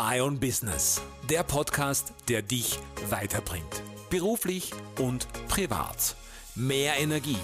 My 0.00 0.20
Own 0.20 0.38
Business, 0.38 1.02
der 1.28 1.42
Podcast, 1.42 2.12
der 2.28 2.40
dich 2.40 2.78
weiterbringt. 3.10 3.82
Beruflich 4.10 4.70
und 5.00 5.26
privat. 5.48 6.14
Mehr 6.54 7.00
Energie, 7.00 7.40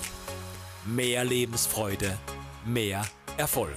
mehr 0.87 1.25
Lebensfreude, 1.25 2.17
mehr 2.65 3.05
Erfolg. 3.39 3.77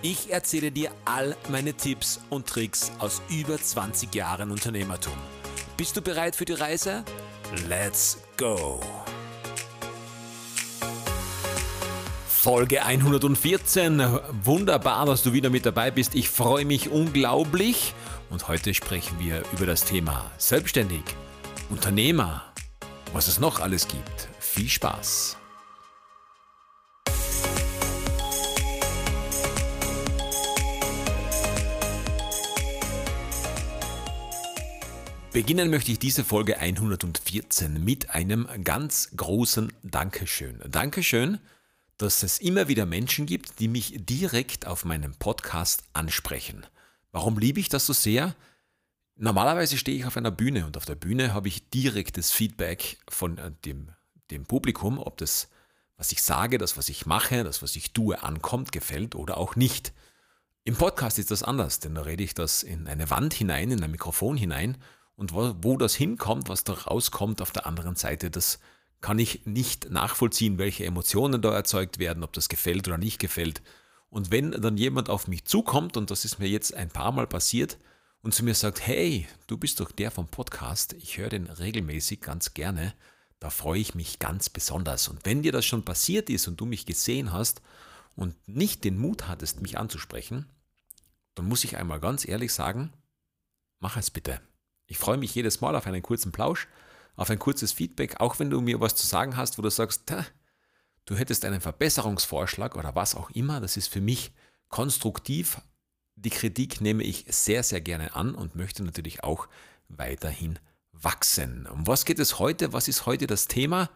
Ich 0.00 0.30
erzähle 0.30 0.72
dir 0.72 0.90
all 1.04 1.36
meine 1.50 1.74
Tipps 1.74 2.18
und 2.30 2.46
Tricks 2.46 2.92
aus 2.98 3.20
über 3.28 3.60
20 3.60 4.14
Jahren 4.14 4.52
Unternehmertum. 4.52 5.18
Bist 5.76 5.94
du 5.94 6.00
bereit 6.00 6.34
für 6.34 6.46
die 6.46 6.54
Reise? 6.54 7.04
Let's 7.68 8.16
go! 8.38 8.80
Folge 12.48 12.82
114. 12.82 14.00
Wunderbar, 14.42 15.04
dass 15.04 15.22
du 15.22 15.34
wieder 15.34 15.50
mit 15.50 15.66
dabei 15.66 15.90
bist. 15.90 16.14
Ich 16.14 16.30
freue 16.30 16.64
mich 16.64 16.88
unglaublich. 16.88 17.92
Und 18.30 18.48
heute 18.48 18.72
sprechen 18.72 19.18
wir 19.20 19.42
über 19.52 19.66
das 19.66 19.84
Thema 19.84 20.30
Selbstständig, 20.38 21.02
Unternehmer, 21.68 22.42
was 23.12 23.28
es 23.28 23.38
noch 23.38 23.60
alles 23.60 23.86
gibt. 23.86 24.30
Viel 24.40 24.66
Spaß! 24.66 25.36
Beginnen 35.34 35.68
möchte 35.68 35.92
ich 35.92 35.98
diese 35.98 36.24
Folge 36.24 36.56
114 36.58 37.84
mit 37.84 38.08
einem 38.08 38.48
ganz 38.64 39.10
großen 39.14 39.70
Dankeschön. 39.82 40.62
Dankeschön 40.66 41.40
dass 41.98 42.22
es 42.22 42.38
immer 42.38 42.68
wieder 42.68 42.86
Menschen 42.86 43.26
gibt, 43.26 43.58
die 43.58 43.68
mich 43.68 43.94
direkt 43.98 44.66
auf 44.66 44.84
meinem 44.84 45.14
Podcast 45.16 45.82
ansprechen. 45.92 46.64
Warum 47.10 47.38
liebe 47.38 47.58
ich 47.58 47.68
das 47.68 47.86
so 47.86 47.92
sehr? 47.92 48.34
Normalerweise 49.16 49.76
stehe 49.76 49.98
ich 49.98 50.06
auf 50.06 50.16
einer 50.16 50.30
Bühne 50.30 50.64
und 50.64 50.76
auf 50.76 50.84
der 50.84 50.94
Bühne 50.94 51.34
habe 51.34 51.48
ich 51.48 51.70
direktes 51.70 52.30
Feedback 52.30 52.98
von 53.08 53.36
äh, 53.38 53.50
dem, 53.64 53.90
dem 54.30 54.46
Publikum, 54.46 54.98
ob 54.98 55.16
das, 55.16 55.48
was 55.96 56.12
ich 56.12 56.22
sage, 56.22 56.56
das, 56.58 56.76
was 56.76 56.88
ich 56.88 57.04
mache, 57.04 57.42
das, 57.42 57.62
was 57.62 57.74
ich 57.74 57.92
tue, 57.92 58.22
ankommt, 58.22 58.70
gefällt 58.70 59.16
oder 59.16 59.36
auch 59.36 59.56
nicht. 59.56 59.92
Im 60.62 60.76
Podcast 60.76 61.18
ist 61.18 61.32
das 61.32 61.42
anders, 61.42 61.80
denn 61.80 61.96
da 61.96 62.02
rede 62.02 62.22
ich 62.22 62.34
das 62.34 62.62
in 62.62 62.86
eine 62.86 63.10
Wand 63.10 63.34
hinein, 63.34 63.72
in 63.72 63.82
ein 63.82 63.90
Mikrofon 63.90 64.36
hinein 64.36 64.78
und 65.16 65.32
wo, 65.32 65.52
wo 65.62 65.76
das 65.76 65.96
hinkommt, 65.96 66.48
was 66.48 66.62
da 66.62 66.74
rauskommt 66.74 67.42
auf 67.42 67.50
der 67.50 67.66
anderen 67.66 67.96
Seite, 67.96 68.30
das 68.30 68.60
kann 69.00 69.18
ich 69.18 69.46
nicht 69.46 69.90
nachvollziehen, 69.90 70.58
welche 70.58 70.84
Emotionen 70.84 71.40
da 71.40 71.54
erzeugt 71.54 71.98
werden, 71.98 72.24
ob 72.24 72.32
das 72.32 72.48
gefällt 72.48 72.88
oder 72.88 72.98
nicht 72.98 73.18
gefällt. 73.18 73.62
Und 74.10 74.30
wenn 74.30 74.52
dann 74.52 74.76
jemand 74.76 75.10
auf 75.10 75.28
mich 75.28 75.44
zukommt, 75.44 75.96
und 75.96 76.10
das 76.10 76.24
ist 76.24 76.38
mir 76.38 76.48
jetzt 76.48 76.74
ein 76.74 76.88
paar 76.88 77.12
Mal 77.12 77.26
passiert, 77.26 77.78
und 78.22 78.34
zu 78.34 78.44
mir 78.44 78.54
sagt, 78.54 78.84
hey, 78.84 79.28
du 79.46 79.56
bist 79.56 79.80
doch 79.80 79.92
der 79.92 80.10
vom 80.10 80.26
Podcast, 80.26 80.94
ich 80.94 81.18
höre 81.18 81.28
den 81.28 81.46
regelmäßig 81.46 82.20
ganz 82.20 82.54
gerne, 82.54 82.94
da 83.38 83.50
freue 83.50 83.78
ich 83.78 83.94
mich 83.94 84.18
ganz 84.18 84.50
besonders. 84.50 85.08
Und 85.08 85.24
wenn 85.24 85.42
dir 85.42 85.52
das 85.52 85.64
schon 85.64 85.84
passiert 85.84 86.28
ist 86.28 86.48
und 86.48 86.60
du 86.60 86.66
mich 86.66 86.86
gesehen 86.86 87.32
hast 87.32 87.62
und 88.16 88.34
nicht 88.48 88.82
den 88.82 88.98
Mut 88.98 89.28
hattest, 89.28 89.62
mich 89.62 89.78
anzusprechen, 89.78 90.46
dann 91.36 91.46
muss 91.46 91.62
ich 91.62 91.76
einmal 91.76 92.00
ganz 92.00 92.26
ehrlich 92.26 92.52
sagen, 92.52 92.92
mach 93.78 93.96
es 93.96 94.10
bitte. 94.10 94.40
Ich 94.86 94.98
freue 94.98 95.18
mich 95.18 95.34
jedes 95.34 95.60
Mal 95.60 95.76
auf 95.76 95.86
einen 95.86 96.02
kurzen 96.02 96.32
Plausch, 96.32 96.66
auf 97.18 97.30
ein 97.30 97.38
kurzes 97.38 97.72
Feedback, 97.72 98.20
auch 98.20 98.38
wenn 98.38 98.48
du 98.48 98.60
mir 98.60 98.80
was 98.80 98.94
zu 98.94 99.06
sagen 99.06 99.36
hast, 99.36 99.58
wo 99.58 99.62
du 99.62 99.70
sagst, 99.70 100.04
du 101.04 101.16
hättest 101.16 101.44
einen 101.44 101.60
Verbesserungsvorschlag 101.60 102.76
oder 102.76 102.94
was 102.94 103.16
auch 103.16 103.30
immer, 103.30 103.60
das 103.60 103.76
ist 103.76 103.88
für 103.88 104.00
mich 104.00 104.32
konstruktiv. 104.68 105.60
Die 106.14 106.30
Kritik 106.30 106.80
nehme 106.80 107.02
ich 107.02 107.26
sehr, 107.28 107.64
sehr 107.64 107.80
gerne 107.80 108.14
an 108.14 108.34
und 108.34 108.54
möchte 108.54 108.84
natürlich 108.84 109.24
auch 109.24 109.48
weiterhin 109.88 110.60
wachsen. 110.92 111.66
Um 111.66 111.86
was 111.88 112.04
geht 112.04 112.20
es 112.20 112.38
heute? 112.38 112.72
Was 112.72 112.86
ist 112.86 113.04
heute 113.04 113.26
das 113.26 113.48
Thema? 113.48 113.90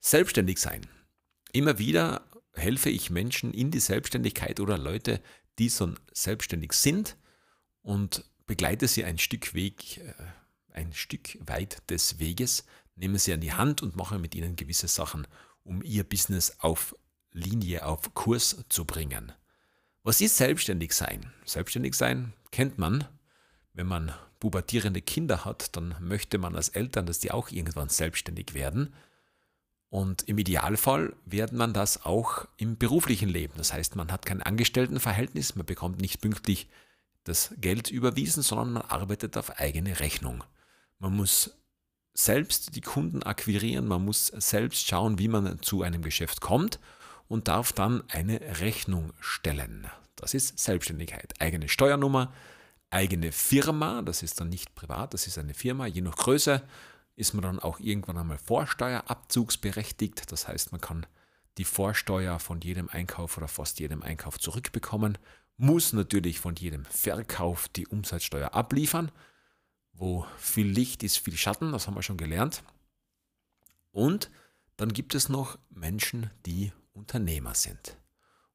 Selbstständig 0.00 0.58
sein. 0.58 0.86
Immer 1.52 1.78
wieder 1.78 2.22
helfe 2.54 2.88
ich 2.88 3.10
Menschen 3.10 3.52
in 3.52 3.70
die 3.70 3.80
Selbstständigkeit 3.80 4.60
oder 4.60 4.78
Leute, 4.78 5.20
die 5.58 5.68
so 5.68 5.92
selbstständig 6.12 6.72
sind 6.72 7.18
und 7.82 8.24
begleite 8.46 8.88
sie 8.88 9.04
ein 9.04 9.18
Stück 9.18 9.52
Weg 9.52 9.98
äh, 9.98 10.14
ein 10.76 10.92
Stück 10.92 11.38
weit 11.40 11.82
des 11.90 12.18
Weges, 12.18 12.64
nehme 12.94 13.18
sie 13.18 13.32
an 13.32 13.40
die 13.40 13.52
Hand 13.52 13.82
und 13.82 13.96
mache 13.96 14.18
mit 14.18 14.34
ihnen 14.34 14.56
gewisse 14.56 14.88
Sachen, 14.88 15.26
um 15.64 15.82
ihr 15.82 16.04
Business 16.04 16.56
auf 16.60 16.94
Linie, 17.32 17.84
auf 17.84 18.14
Kurs 18.14 18.64
zu 18.68 18.84
bringen. 18.84 19.32
Was 20.02 20.20
ist 20.20 20.36
selbstständig 20.36 20.92
sein? 20.92 21.32
Selbstständig 21.44 21.94
sein 21.94 22.32
kennt 22.50 22.78
man. 22.78 23.04
Wenn 23.72 23.86
man 23.86 24.14
pubertierende 24.38 25.02
Kinder 25.02 25.44
hat, 25.44 25.76
dann 25.76 25.96
möchte 26.00 26.38
man 26.38 26.54
als 26.54 26.68
Eltern, 26.70 27.06
dass 27.06 27.18
die 27.18 27.32
auch 27.32 27.50
irgendwann 27.50 27.88
selbstständig 27.88 28.54
werden. 28.54 28.94
Und 29.88 30.22
im 30.28 30.38
Idealfall 30.38 31.14
werden 31.24 31.58
man 31.58 31.72
das 31.72 32.04
auch 32.04 32.46
im 32.56 32.76
beruflichen 32.76 33.28
Leben. 33.28 33.54
Das 33.56 33.72
heißt, 33.72 33.96
man 33.96 34.12
hat 34.12 34.26
kein 34.26 34.42
Angestelltenverhältnis, 34.42 35.56
man 35.56 35.66
bekommt 35.66 36.00
nicht 36.00 36.20
pünktlich 36.20 36.68
das 37.24 37.54
Geld 37.58 37.90
überwiesen, 37.90 38.42
sondern 38.42 38.74
man 38.74 38.82
arbeitet 38.82 39.36
auf 39.36 39.58
eigene 39.58 40.00
Rechnung. 40.00 40.44
Man 40.98 41.14
muss 41.14 41.56
selbst 42.14 42.74
die 42.74 42.80
Kunden 42.80 43.22
akquirieren, 43.22 43.86
man 43.86 44.04
muss 44.04 44.28
selbst 44.28 44.86
schauen, 44.86 45.18
wie 45.18 45.28
man 45.28 45.60
zu 45.60 45.82
einem 45.82 46.02
Geschäft 46.02 46.40
kommt 46.40 46.80
und 47.28 47.48
darf 47.48 47.72
dann 47.72 48.02
eine 48.08 48.40
Rechnung 48.60 49.12
stellen. 49.20 49.86
Das 50.16 50.32
ist 50.32 50.58
Selbstständigkeit. 50.58 51.34
Eigene 51.40 51.68
Steuernummer, 51.68 52.32
eigene 52.90 53.32
Firma, 53.32 54.00
das 54.02 54.22
ist 54.22 54.40
dann 54.40 54.48
nicht 54.48 54.74
privat, 54.74 55.12
das 55.12 55.26
ist 55.26 55.36
eine 55.36 55.52
Firma. 55.52 55.86
Je 55.86 56.00
nach 56.00 56.16
Größe 56.16 56.62
ist 57.16 57.34
man 57.34 57.42
dann 57.42 57.58
auch 57.58 57.80
irgendwann 57.80 58.16
einmal 58.16 58.38
Vorsteuerabzugsberechtigt. 58.38 60.32
Das 60.32 60.48
heißt, 60.48 60.72
man 60.72 60.80
kann 60.80 61.06
die 61.58 61.64
Vorsteuer 61.64 62.38
von 62.38 62.60
jedem 62.60 62.88
Einkauf 62.88 63.36
oder 63.36 63.48
fast 63.48 63.80
jedem 63.80 64.02
Einkauf 64.02 64.38
zurückbekommen, 64.38 65.18
muss 65.58 65.92
natürlich 65.92 66.38
von 66.38 66.54
jedem 66.54 66.84
Verkauf 66.84 67.68
die 67.68 67.86
Umsatzsteuer 67.86 68.54
abliefern 68.54 69.10
wo 69.96 70.26
viel 70.38 70.66
Licht 70.66 71.02
ist, 71.02 71.18
viel 71.18 71.36
Schatten, 71.36 71.72
das 71.72 71.86
haben 71.86 71.94
wir 71.94 72.02
schon 72.02 72.16
gelernt. 72.16 72.62
Und 73.92 74.30
dann 74.76 74.92
gibt 74.92 75.14
es 75.14 75.28
noch 75.28 75.58
Menschen, 75.70 76.30
die 76.44 76.72
Unternehmer 76.92 77.54
sind. 77.54 77.96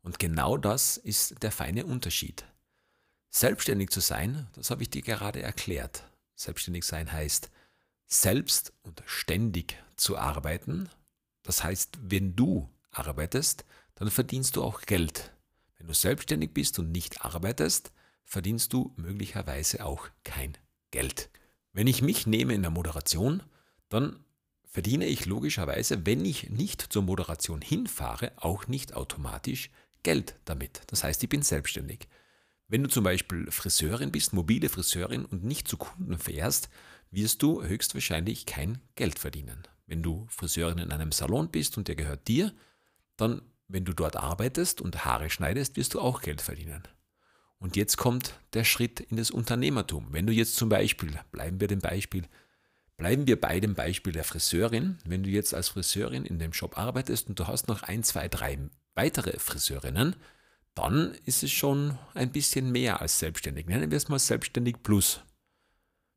Und 0.01 0.19
genau 0.19 0.57
das 0.57 0.97
ist 0.97 1.41
der 1.43 1.51
feine 1.51 1.85
Unterschied. 1.85 2.45
Selbstständig 3.29 3.89
zu 3.89 4.01
sein, 4.01 4.47
das 4.53 4.71
habe 4.71 4.83
ich 4.83 4.89
dir 4.89 5.01
gerade 5.01 5.41
erklärt. 5.41 6.03
Selbstständig 6.35 6.83
sein 6.83 7.11
heißt, 7.11 7.49
selbst 8.07 8.73
und 8.81 9.01
ständig 9.05 9.81
zu 9.95 10.17
arbeiten. 10.17 10.89
Das 11.43 11.63
heißt, 11.63 11.97
wenn 12.01 12.35
du 12.35 12.69
arbeitest, 12.91 13.65
dann 13.95 14.11
verdienst 14.11 14.55
du 14.55 14.63
auch 14.63 14.81
Geld. 14.81 15.31
Wenn 15.77 15.87
du 15.87 15.93
selbstständig 15.93 16.53
bist 16.53 16.77
und 16.77 16.91
nicht 16.91 17.23
arbeitest, 17.23 17.91
verdienst 18.25 18.73
du 18.73 18.93
möglicherweise 18.97 19.85
auch 19.85 20.09
kein 20.23 20.57
Geld. 20.91 21.29
Wenn 21.73 21.87
ich 21.87 22.01
mich 22.01 22.27
nehme 22.27 22.53
in 22.53 22.61
der 22.61 22.71
Moderation, 22.71 23.43
dann 23.89 24.19
verdiene 24.65 25.05
ich 25.05 25.25
logischerweise, 25.25 26.05
wenn 26.05 26.23
ich 26.23 26.49
nicht 26.49 26.81
zur 26.81 27.03
Moderation 27.03 27.61
hinfahre, 27.61 28.31
auch 28.37 28.67
nicht 28.67 28.93
automatisch 28.93 29.69
Geld 30.03 30.35
damit. 30.45 30.81
Das 30.87 31.03
heißt, 31.03 31.21
ich 31.23 31.29
bin 31.29 31.41
selbstständig. 31.41 32.07
Wenn 32.67 32.83
du 32.83 32.89
zum 32.89 33.03
Beispiel 33.03 33.51
Friseurin 33.51 34.11
bist, 34.11 34.31
mobile 34.31 34.69
Friseurin 34.69 35.25
und 35.25 35.43
nicht 35.43 35.67
zu 35.67 35.75
Kunden 35.77 36.17
fährst, 36.17 36.69
wirst 37.11 37.43
du 37.43 37.63
höchstwahrscheinlich 37.63 38.45
kein 38.45 38.79
Geld 38.95 39.19
verdienen. 39.19 39.63
Wenn 39.87 40.01
du 40.01 40.25
Friseurin 40.29 40.77
in 40.77 40.91
einem 40.93 41.11
Salon 41.11 41.51
bist 41.51 41.77
und 41.77 41.89
der 41.89 41.95
gehört 41.95 42.29
dir, 42.29 42.53
dann, 43.17 43.41
wenn 43.67 43.83
du 43.83 43.93
dort 43.93 44.15
arbeitest 44.15 44.79
und 44.79 45.03
Haare 45.03 45.29
schneidest, 45.29 45.75
wirst 45.75 45.95
du 45.95 45.99
auch 45.99 46.21
Geld 46.21 46.41
verdienen. 46.41 46.83
Und 47.61 47.75
jetzt 47.75 47.95
kommt 47.95 48.33
der 48.53 48.63
Schritt 48.63 48.99
in 48.99 49.17
das 49.17 49.29
Unternehmertum. 49.29 50.07
Wenn 50.09 50.25
du 50.25 50.33
jetzt 50.33 50.55
zum 50.55 50.67
Beispiel, 50.67 51.11
bleiben 51.31 51.61
wir 51.61 51.67
dem 51.67 51.79
Beispiel, 51.79 52.23
bleiben 52.97 53.27
wir 53.27 53.39
bei 53.39 53.59
dem 53.59 53.75
Beispiel 53.75 54.13
der 54.13 54.23
Friseurin, 54.23 54.97
wenn 55.05 55.21
du 55.21 55.29
jetzt 55.29 55.53
als 55.53 55.69
Friseurin 55.69 56.25
in 56.25 56.39
dem 56.39 56.53
Shop 56.53 56.75
arbeitest 56.79 57.29
und 57.29 57.39
du 57.39 57.45
hast 57.45 57.67
noch 57.67 57.83
ein, 57.83 58.01
zwei, 58.01 58.27
drei 58.27 58.57
weitere 58.95 59.37
Friseurinnen, 59.37 60.15
dann 60.73 61.13
ist 61.25 61.43
es 61.43 61.51
schon 61.51 61.99
ein 62.15 62.31
bisschen 62.31 62.71
mehr 62.71 62.99
als 62.99 63.19
selbstständig. 63.19 63.67
Nennen 63.67 63.91
wir 63.91 63.97
es 63.97 64.09
mal 64.09 64.17
selbstständig 64.17 64.81
plus. 64.81 65.21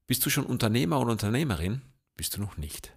Bist 0.07 0.25
du 0.25 0.31
schon 0.31 0.47
Unternehmer 0.47 0.99
oder 0.99 1.13
Unternehmerin? 1.13 1.83
Bist 2.17 2.39
du 2.39 2.41
noch 2.41 2.57
nicht. 2.57 2.97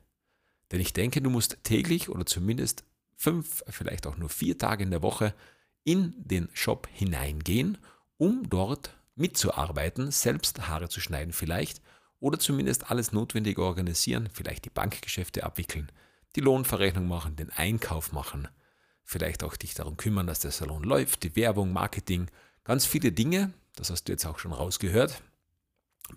Denn 0.71 0.79
ich 0.79 0.93
denke, 0.93 1.21
du 1.21 1.29
musst 1.29 1.57
täglich 1.63 2.07
oder 2.07 2.25
zumindest 2.25 2.85
fünf, 3.17 3.61
vielleicht 3.67 4.07
auch 4.07 4.15
nur 4.15 4.29
vier 4.29 4.57
Tage 4.57 4.85
in 4.85 4.91
der 4.91 5.01
Woche 5.01 5.33
in 5.83 6.13
den 6.15 6.47
Shop 6.53 6.87
hineingehen 6.93 7.77
um 8.17 8.49
dort 8.49 8.95
mitzuarbeiten, 9.15 10.11
selbst 10.11 10.67
Haare 10.67 10.89
zu 10.89 11.01
schneiden 11.01 11.33
vielleicht 11.33 11.81
oder 12.19 12.39
zumindest 12.39 12.89
alles 12.89 13.11
Notwendige 13.11 13.63
organisieren, 13.63 14.29
vielleicht 14.33 14.65
die 14.65 14.69
Bankgeschäfte 14.69 15.43
abwickeln, 15.43 15.91
die 16.35 16.41
Lohnverrechnung 16.41 17.07
machen, 17.07 17.35
den 17.35 17.49
Einkauf 17.51 18.11
machen, 18.11 18.47
vielleicht 19.03 19.43
auch 19.43 19.55
dich 19.55 19.73
darum 19.73 19.97
kümmern, 19.97 20.27
dass 20.27 20.39
der 20.39 20.51
Salon 20.51 20.83
läuft, 20.83 21.23
die 21.23 21.35
Werbung, 21.35 21.71
Marketing, 21.73 22.29
ganz 22.63 22.85
viele 22.85 23.11
Dinge, 23.11 23.53
das 23.75 23.89
hast 23.89 24.05
du 24.05 24.11
jetzt 24.11 24.25
auch 24.25 24.39
schon 24.39 24.53
rausgehört. 24.53 25.21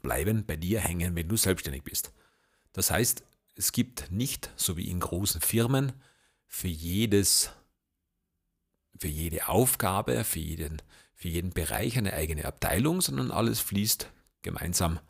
bleiben 0.02 0.47
bei 0.47 0.56
dir 0.56 0.81
hängen, 0.81 1.17
wenn 1.17 1.29
du 1.29 1.37
selbstständig 1.37 1.82
bist. 1.82 2.12
Das 2.73 2.91
heißt, 2.91 3.25
es 3.56 3.73
gibt 3.73 4.11
nicht, 4.11 4.50
so 4.56 4.76
wie 4.76 4.88
in 4.88 5.00
großen 5.00 5.41
Firmen, 5.41 5.93
für 6.47 6.69
jedes, 6.69 7.50
für 8.97 9.08
jede 9.08 9.49
Aufgabe, 9.49 10.25
für 10.25 10.38
jeden, 10.38 10.81
für 11.20 11.28
jeden 11.28 11.50
Bereich 11.50 11.99
eine 11.99 12.14
eigene 12.14 12.46
Abteilung, 12.46 13.02
sondern 13.02 13.31
alles 13.31 13.61
fließt 13.61 14.11
gemeinsam 14.40 15.00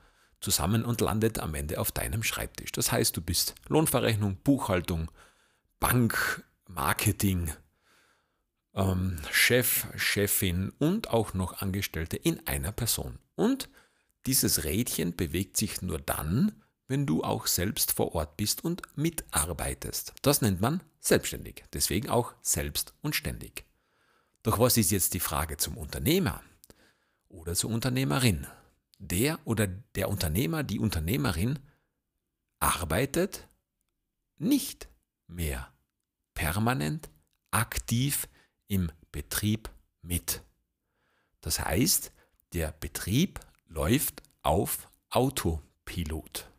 zusammen 0.40 0.84
und 0.84 1.00
landet 1.00 1.38
am 1.38 1.54
Ende 1.54 1.78
auf 1.78 1.92
deinem 1.92 2.24
Schreibtisch. 2.24 2.72
Das 2.72 2.90
heißt, 2.90 3.16
du 3.16 3.20
bist 3.20 3.54
Lohnverrechnung, 3.68 4.36
Buchhaltung, 4.42 5.08
Bank, 5.78 6.44
Marketing, 6.66 7.52
ähm, 8.74 9.20
Chef, 9.30 9.86
Chefin 9.96 10.72
und 10.78 11.10
auch 11.10 11.32
noch 11.32 11.60
Angestellte 11.62 12.16
in 12.16 12.44
einer 12.44 12.72
Person. 12.72 13.20
Und 13.36 13.68
dieses 14.26 14.64
Rädchen 14.64 15.14
bewegt 15.14 15.56
sich 15.56 15.80
nur 15.80 16.00
dann, 16.00 16.60
wenn 16.88 17.06
du 17.06 17.22
auch 17.22 17.46
selbst 17.46 17.92
vor 17.92 18.16
Ort 18.16 18.36
bist 18.36 18.64
und 18.64 18.82
mitarbeitest. 18.96 20.12
Das 20.22 20.42
nennt 20.42 20.60
man 20.60 20.82
selbstständig, 20.98 21.62
deswegen 21.72 22.08
auch 22.10 22.34
selbst 22.42 22.94
und 23.00 23.14
ständig. 23.14 23.69
Doch 24.42 24.58
was 24.58 24.76
ist 24.76 24.90
jetzt 24.90 25.14
die 25.14 25.20
Frage 25.20 25.56
zum 25.56 25.76
Unternehmer 25.76 26.42
oder 27.28 27.54
zur 27.54 27.70
Unternehmerin? 27.70 28.46
Der 28.98 29.38
oder 29.44 29.66
der 29.66 30.08
Unternehmer, 30.08 30.62
die 30.62 30.78
Unternehmerin 30.78 31.58
arbeitet 32.58 33.48
nicht 34.36 34.88
mehr 35.26 35.72
permanent 36.34 37.10
aktiv 37.50 38.28
im 38.68 38.90
Betrieb 39.12 39.70
mit. 40.02 40.42
Das 41.40 41.60
heißt, 41.60 42.12
der 42.52 42.72
Betrieb 42.72 43.40
läuft 43.66 44.22
auf 44.42 44.90
Autopilot. 45.10 46.50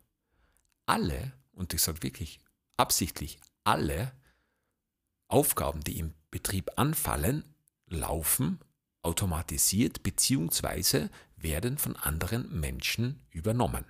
Alle, 0.86 1.32
und 1.52 1.74
ich 1.74 1.82
sage 1.82 2.02
wirklich 2.02 2.40
absichtlich 2.76 3.38
alle 3.64 4.12
Aufgaben, 5.28 5.82
die 5.82 5.98
im 5.98 6.14
Betrieb 6.30 6.70
anfallen, 6.76 7.44
laufen 7.92 8.58
automatisiert 9.02 10.02
bzw. 10.02 11.08
werden 11.36 11.78
von 11.78 11.96
anderen 11.96 12.60
Menschen 12.60 13.20
übernommen. 13.30 13.84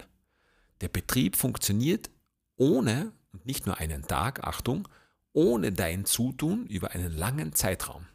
Der 0.81 0.89
Betrieb 0.89 1.37
funktioniert 1.37 2.11
ohne, 2.57 3.13
und 3.33 3.47
nicht 3.47 3.67
nur 3.67 3.79
einen 3.79 4.07
Tag, 4.07 4.45
Achtung, 4.45 4.89
ohne 5.33 5.73
dein 5.73 6.05
Zutun 6.05 6.67
über 6.67 6.91
einen 6.91 7.13
langen 7.13 7.55
Zeitraum. 7.55 8.07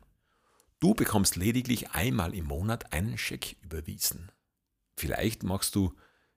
Du 0.80 0.94
bekommst 0.94 1.36
lediglich 1.36 1.92
einmal 1.92 2.36
im 2.36 2.46
Monat 2.46 2.94
einen 2.94 3.18
Scheck 3.18 3.56
überwiesen. 3.62 4.32
Vielleicht 4.96 5.44
machst 5.44 5.76
du 5.76 5.94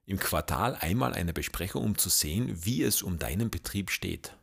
im 0.06 0.18
Quartal 0.18 0.76
einmal 0.76 1.12
eine 1.12 1.32
Besprechung, 1.32 1.84
um 1.84 1.98
zu 1.98 2.08
sehen, 2.08 2.64
wie 2.64 2.82
es 2.82 3.02
um 3.02 3.18
deinen 3.18 3.50
Betrieb 3.50 3.90
steht. 3.90 4.34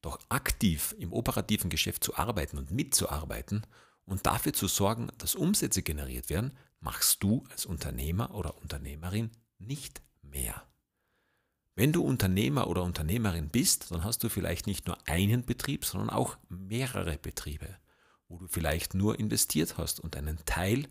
Doch 0.00 0.18
aktiv 0.30 0.94
im 0.98 1.12
operativen 1.12 1.70
Geschäft 1.70 2.02
zu 2.02 2.16
arbeiten 2.16 2.58
und 2.58 2.70
mitzuarbeiten 2.70 3.66
und 4.12 4.26
dafür 4.26 4.52
zu 4.52 4.68
sorgen, 4.68 5.08
dass 5.16 5.34
Umsätze 5.34 5.82
generiert 5.82 6.28
werden, 6.28 6.52
machst 6.80 7.22
du 7.22 7.44
als 7.50 7.64
Unternehmer 7.64 8.34
oder 8.34 8.58
Unternehmerin 8.58 9.30
nicht 9.58 10.02
mehr. 10.20 10.62
Wenn 11.74 11.92
du 11.92 12.04
Unternehmer 12.04 12.66
oder 12.66 12.82
Unternehmerin 12.82 13.48
bist, 13.48 13.90
dann 13.90 14.04
hast 14.04 14.22
du 14.22 14.28
vielleicht 14.28 14.66
nicht 14.66 14.86
nur 14.86 14.98
einen 15.08 15.46
Betrieb, 15.46 15.86
sondern 15.86 16.10
auch 16.10 16.36
mehrere 16.50 17.16
Betriebe, 17.16 17.78
wo 18.28 18.36
du 18.36 18.48
vielleicht 18.48 18.92
nur 18.92 19.18
investiert 19.18 19.78
hast 19.78 19.98
und 19.98 20.14
einen 20.14 20.38
Teil, 20.44 20.88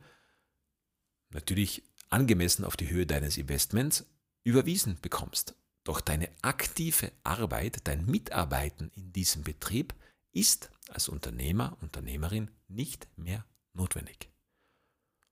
natürlich 1.29 1.83
angemessen 2.09 2.65
auf 2.65 2.75
die 2.75 2.89
Höhe 2.89 3.06
deines 3.06 3.38
Investments, 3.38 4.07
überwiesen 4.44 4.97
bekommst. 5.00 5.53
Doch 5.83 6.01
deine 6.01 6.27
aktive 6.41 7.12
Arbeit, 7.23 7.88
dein 7.88 8.07
Mitarbeiten 8.07 8.89
in 8.95 9.13
diesem 9.13 9.44
Betrieb 9.44 9.94
ist 10.31 10.71
als 10.89 11.07
Unternehmer, 11.07 11.77
Unternehmerin 11.81 12.50
nicht 12.73 13.07
mehr 13.15 13.45
notwendig. 13.73 14.29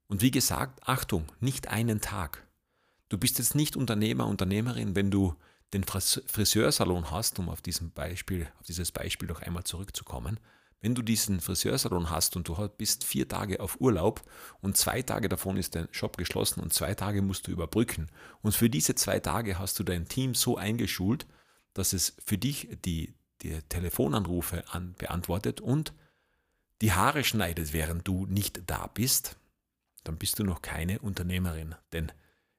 Und 0.06 0.22
wie 0.22 0.30
gesagt, 0.30 0.80
Achtung, 0.86 1.30
nicht 1.40 1.68
einen 1.68 2.00
Tag. 2.00 2.46
Du 3.08 3.18
bist 3.18 3.38
jetzt 3.38 3.54
nicht 3.54 3.76
Unternehmer, 3.76 4.26
Unternehmerin, 4.26 4.96
wenn 4.96 5.10
du 5.10 5.34
den 5.72 5.84
Friseursalon 5.84 7.10
hast, 7.10 7.38
um 7.38 7.48
auf, 7.48 7.62
diesem 7.62 7.92
Beispiel, 7.92 8.48
auf 8.58 8.66
dieses 8.66 8.90
Beispiel 8.90 9.28
noch 9.28 9.42
einmal 9.42 9.64
zurückzukommen. 9.64 10.40
Wenn 10.80 10.94
du 10.94 11.02
diesen 11.02 11.40
Friseursalon 11.40 12.10
hast 12.10 12.36
und 12.36 12.48
du 12.48 12.68
bist 12.76 13.04
vier 13.04 13.28
Tage 13.28 13.60
auf 13.60 13.80
Urlaub 13.80 14.22
und 14.60 14.76
zwei 14.76 15.02
Tage 15.02 15.28
davon 15.28 15.56
ist 15.56 15.74
dein 15.74 15.88
Shop 15.92 16.16
geschlossen 16.16 16.60
und 16.60 16.72
zwei 16.72 16.94
Tage 16.94 17.20
musst 17.22 17.46
du 17.46 17.52
überbrücken. 17.52 18.10
Und 18.40 18.54
für 18.54 18.70
diese 18.70 18.94
zwei 18.94 19.20
Tage 19.20 19.58
hast 19.58 19.78
du 19.78 19.84
dein 19.84 20.08
Team 20.08 20.34
so 20.34 20.56
eingeschult, 20.56 21.26
dass 21.74 21.92
es 21.92 22.16
für 22.24 22.38
dich 22.38 22.68
die, 22.84 23.14
die 23.42 23.60
Telefonanrufe 23.68 24.64
an, 24.72 24.94
beantwortet 24.98 25.60
und 25.60 25.92
die 26.80 26.92
Haare 26.92 27.24
schneidet, 27.24 27.72
während 27.72 28.06
du 28.06 28.26
nicht 28.26 28.62
da 28.66 28.86
bist, 28.86 29.36
dann 30.04 30.16
bist 30.16 30.38
du 30.38 30.44
noch 30.44 30.62
keine 30.62 30.98
Unternehmerin. 31.00 31.74
Denn 31.92 32.10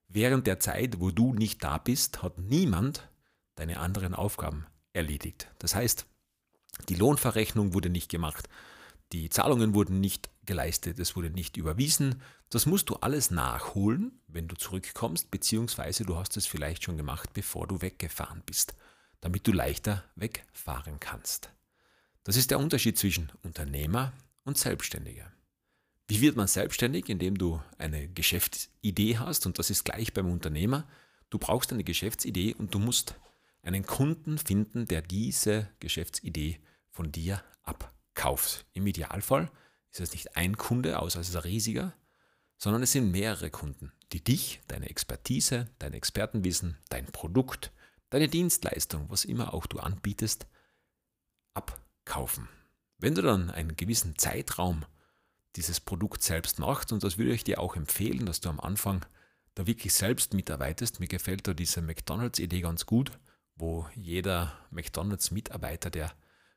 während 0.08 0.48
der 0.48 0.60
Zeit, 0.60 1.00
wo 1.00 1.12
du 1.12 1.34
nicht 1.34 1.64
da 1.64 1.78
bist, 1.78 2.22
hat 2.22 2.38
niemand 2.38 3.10
deine 3.56 3.80
anderen 3.80 4.14
Aufgaben 4.14 4.66
erledigt. 4.94 5.50
Das 5.60 5.76
heißt, 5.76 6.06
die 6.90 6.96
Lohnverrechnung 6.96 7.74
wurde 7.74 7.90
nicht 7.90 8.10
gemacht, 8.10 8.48
die 9.12 9.30
Zahlungen 9.30 9.74
wurden 9.74 10.00
nicht 10.00 10.30
geleistet, 10.46 10.98
es 10.98 11.18
wurde 11.18 11.30
nicht 11.30 11.58
überwiesen. 11.58 12.22
Das 12.50 12.66
musst 12.66 12.90
du 12.90 12.96
alles 12.96 13.30
nachholen, 13.30 14.22
wenn 14.28 14.48
du 14.48 14.56
zurückkommst, 14.56 15.32
beziehungsweise 15.32 16.06
du 16.06 16.16
hast 16.16 16.38
es 16.38 16.48
vielleicht 16.48 16.84
schon 16.84 16.96
gemacht, 16.96 17.34
bevor 17.34 17.68
du 17.68 17.82
weggefahren 17.82 18.42
bist 18.46 18.74
damit 19.22 19.48
du 19.48 19.54
leichter 19.54 20.04
wegfahren 20.16 21.00
kannst. 21.00 21.54
Das 22.24 22.36
ist 22.36 22.52
der 22.52 22.60
Unterschied 22.60 22.98
zwischen 22.98 23.32
Unternehmer 23.42 24.14
und 24.44 24.58
Selbstständiger. 24.58 25.32
Wie 26.08 26.22
wird 26.22 26.36
man 26.36 26.48
selbstständig? 26.48 27.10
Indem 27.10 27.38
du 27.38 27.62
eine 27.78 28.10
Geschäftsidee 28.10 29.18
hast 29.18 29.46
und 29.46 29.58
das 29.58 29.70
ist 29.70 29.86
gleich 29.86 30.14
beim 30.14 30.30
Unternehmer. 30.30 30.88
Du 31.30 31.40
brauchst 31.40 31.72
eine 31.72 31.84
Geschäftsidee 31.84 32.54
und 32.54 32.74
du 32.76 32.80
musst 32.80 33.16
einen 33.64 33.86
Kunden 33.86 34.38
finden, 34.38 34.86
der 34.86 35.02
diese 35.02 35.70
Geschäftsidee 35.80 36.60
von 36.92 37.12
dir 37.12 37.44
abkauft. 37.64 38.66
Im 38.74 38.86
Idealfall 38.86 39.50
ist 39.92 40.02
es 40.02 40.12
nicht 40.12 40.36
ein 40.36 40.58
Kunde, 40.58 41.00
außer 41.00 41.20
es 41.22 41.30
ist 41.30 41.36
ein 41.36 41.44
riesiger, 41.44 41.94
sondern 42.58 42.84
es 42.84 42.92
sind 42.92 43.12
mehrere 43.12 43.50
Kunden, 43.50 43.92
die 44.12 44.24
dich, 44.24 44.62
deine 44.68 44.90
Expertise, 44.90 45.70
dein 45.80 45.94
Expertenwissen, 45.94 46.78
dein 46.90 47.06
Produkt, 47.08 47.72
deine 48.10 48.28
Dienstleistung, 48.28 49.10
was 49.10 49.26
immer 49.26 49.54
auch 49.54 49.66
du 49.66 49.80
anbietest, 49.80 50.46
abkaufen. 51.54 51.91
Wenn 52.98 53.16
du 53.16 53.22
dann 53.22 53.50
einen 53.50 53.76
gewissen 53.76 54.18
Zeitraum 54.18 54.86
dieses 55.56 55.80
Produkt 55.80 56.24
selbst 56.24 56.60
machst, 56.60 56.92
und 56.92 57.04
das 57.04 57.18
würde 57.18 57.34
ich 57.34 57.44
dir 57.44 57.60
auch 57.60 57.76
empfehlen, 57.76 58.26
dass 58.26 58.42
du 58.42 58.50
am 58.50 58.60
Anfang 58.60 59.06
da 59.56 59.68
wirklich 59.68 59.94
selbst 59.94 60.34
mitarbeitest. 60.34 61.00
Mir 61.00 61.08
gefällt 61.08 61.48
da 61.48 61.54
diese 61.54 61.82
McDonalds-Idee 61.82 62.62
ganz 62.62 62.86
gut, 62.86 63.12
wo 63.56 63.88
jeder 63.96 64.54
McDonalds-Mitarbeiter, 64.72 65.90
der 65.90 66.14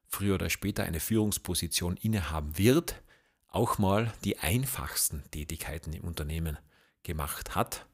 früher 0.07 0.37
oder 0.37 0.51
später 0.51 0.85
eine 0.85 1.01
Führungsposition 1.01 1.97
innehaben 1.97 2.57
wird, 2.57 3.03
auch 3.49 3.79
mal 3.79 4.13
die 4.25 4.39
einfachsten 4.39 5.23
Tätigkeiten 5.31 5.93
im 5.93 6.05
Unternehmen 6.05 6.59
gemacht 7.03 7.55
hat 7.55 7.87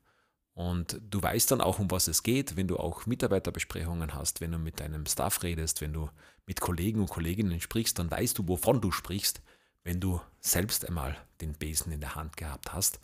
und 0.60 1.00
du 1.08 1.22
weißt 1.22 1.52
dann 1.52 1.62
auch, 1.62 1.78
um 1.78 1.90
was 1.90 2.06
es 2.06 2.22
geht, 2.22 2.54
wenn 2.54 2.68
du 2.68 2.76
auch 2.76 3.06
Mitarbeiterbesprechungen 3.06 4.12
hast, 4.12 4.42
wenn 4.42 4.52
du 4.52 4.58
mit 4.58 4.80
deinem 4.80 5.06
Staff 5.06 5.42
redest, 5.42 5.80
wenn 5.80 5.94
du 5.94 6.10
mit 6.44 6.60
Kollegen 6.60 7.00
und 7.00 7.08
Kolleginnen 7.08 7.62
sprichst, 7.62 7.98
dann 7.98 8.10
weißt 8.10 8.36
du, 8.36 8.46
wovon 8.46 8.82
du 8.82 8.90
sprichst, 8.90 9.40
wenn 9.84 10.00
du 10.00 10.20
selbst 10.38 10.86
einmal 10.86 11.16
den 11.40 11.54
Besen 11.54 11.92
in 11.92 12.00
der 12.02 12.14
Hand 12.14 12.36
gehabt 12.36 12.74
hast 12.74 13.00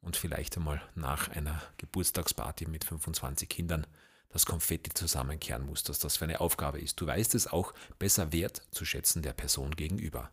und 0.00 0.16
vielleicht 0.16 0.56
einmal 0.56 0.80
nach 0.94 1.28
einer 1.30 1.60
Geburtstagsparty 1.78 2.66
mit 2.68 2.84
25 2.84 3.48
Kindern 3.48 3.88
das 4.28 4.46
Konfetti 4.46 4.94
zusammenkehren 4.94 5.66
musst, 5.66 5.88
dass 5.88 5.98
das 5.98 6.18
für 6.18 6.26
eine 6.26 6.40
Aufgabe 6.40 6.80
ist. 6.80 7.00
Du 7.00 7.08
weißt 7.08 7.34
es 7.34 7.48
auch 7.48 7.74
besser 7.98 8.32
wert 8.32 8.62
zu 8.70 8.84
schätzen 8.84 9.22
der 9.22 9.32
Person 9.32 9.72
gegenüber. 9.72 10.30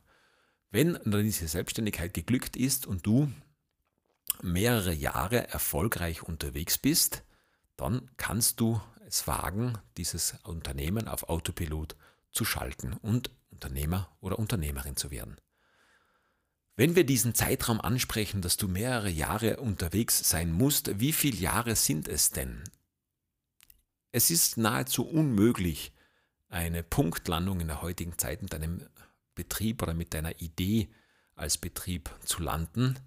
Wenn 0.69 0.93
dann 0.93 1.23
diese 1.23 1.47
Selbstständigkeit 1.47 2.13
geglückt 2.13 2.55
ist 2.55 2.85
und 2.85 3.03
du 3.03 3.31
mehrere 4.41 4.93
Jahre 4.93 5.47
erfolgreich 5.47 6.23
unterwegs 6.23 6.77
bist, 6.77 7.23
dann 7.75 8.09
kannst 8.17 8.59
du 8.59 8.81
es 9.07 9.27
wagen, 9.27 9.77
dieses 9.97 10.35
Unternehmen 10.43 11.07
auf 11.07 11.29
Autopilot 11.29 11.95
zu 12.31 12.45
schalten 12.45 12.93
und 12.93 13.31
Unternehmer 13.49 14.15
oder 14.19 14.37
Unternehmerin 14.37 14.95
zu 14.95 15.11
werden. 15.11 15.37
Wenn 16.75 16.95
wir 16.95 17.05
diesen 17.05 17.33
Zeitraum 17.33 17.81
ansprechen, 17.81 18.41
dass 18.41 18.57
du 18.57 18.67
mehrere 18.67 19.09
Jahre 19.09 19.57
unterwegs 19.57 20.29
sein 20.29 20.51
musst, 20.51 20.99
wie 20.99 21.11
viele 21.11 21.37
Jahre 21.37 21.75
sind 21.75 22.07
es 22.07 22.31
denn? 22.31 22.63
Es 24.11 24.29
ist 24.29 24.57
nahezu 24.57 25.07
unmöglich, 25.07 25.91
eine 26.49 26.83
Punktlandung 26.83 27.59
in 27.59 27.67
der 27.67 27.81
heutigen 27.81 28.17
Zeit 28.17 28.41
mit 28.41 28.53
deinem 28.53 28.87
Betrieb 29.35 29.81
oder 29.81 29.93
mit 29.93 30.13
deiner 30.13 30.39
Idee 30.39 30.89
als 31.35 31.57
Betrieb 31.57 32.09
zu 32.23 32.41
landen, 32.41 32.99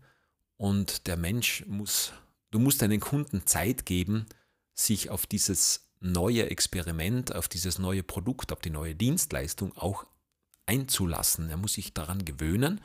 und 0.61 1.07
der 1.07 1.17
Mensch 1.17 1.65
muss 1.67 2.13
Du 2.51 2.59
musst 2.59 2.83
deinen 2.83 3.01
Kunden 3.01 3.47
Zeit 3.47 3.87
geben, 3.87 4.27
sich 4.75 5.11
auf 5.11 5.27
dieses 5.27 5.89
neue 6.01 6.51
Experiment, 6.51 7.35
auf 7.35 7.49
dieses 7.49 7.79
neue 7.79 8.03
Produkt, 8.03 8.53
auf 8.53 8.61
die 8.61 8.71
neue 8.71 8.95
Dienstleistung 8.95 9.77
auch 9.77 10.05
einzulassen. 10.67 11.49
Er 11.49 11.57
muss 11.57 11.75
sich 11.75 11.95
daran 11.95 12.25
gewöhnen 12.25 12.81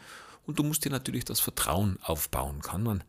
und 0.46 0.60
du 0.60 0.64
musst 0.64 0.86
dir 0.86 0.92
natürlich 0.92 1.26
das 1.26 1.40
Vertrauen 1.40 1.98
aufbauen. 2.04 2.62
Kann 2.62 2.84
man 2.84 3.04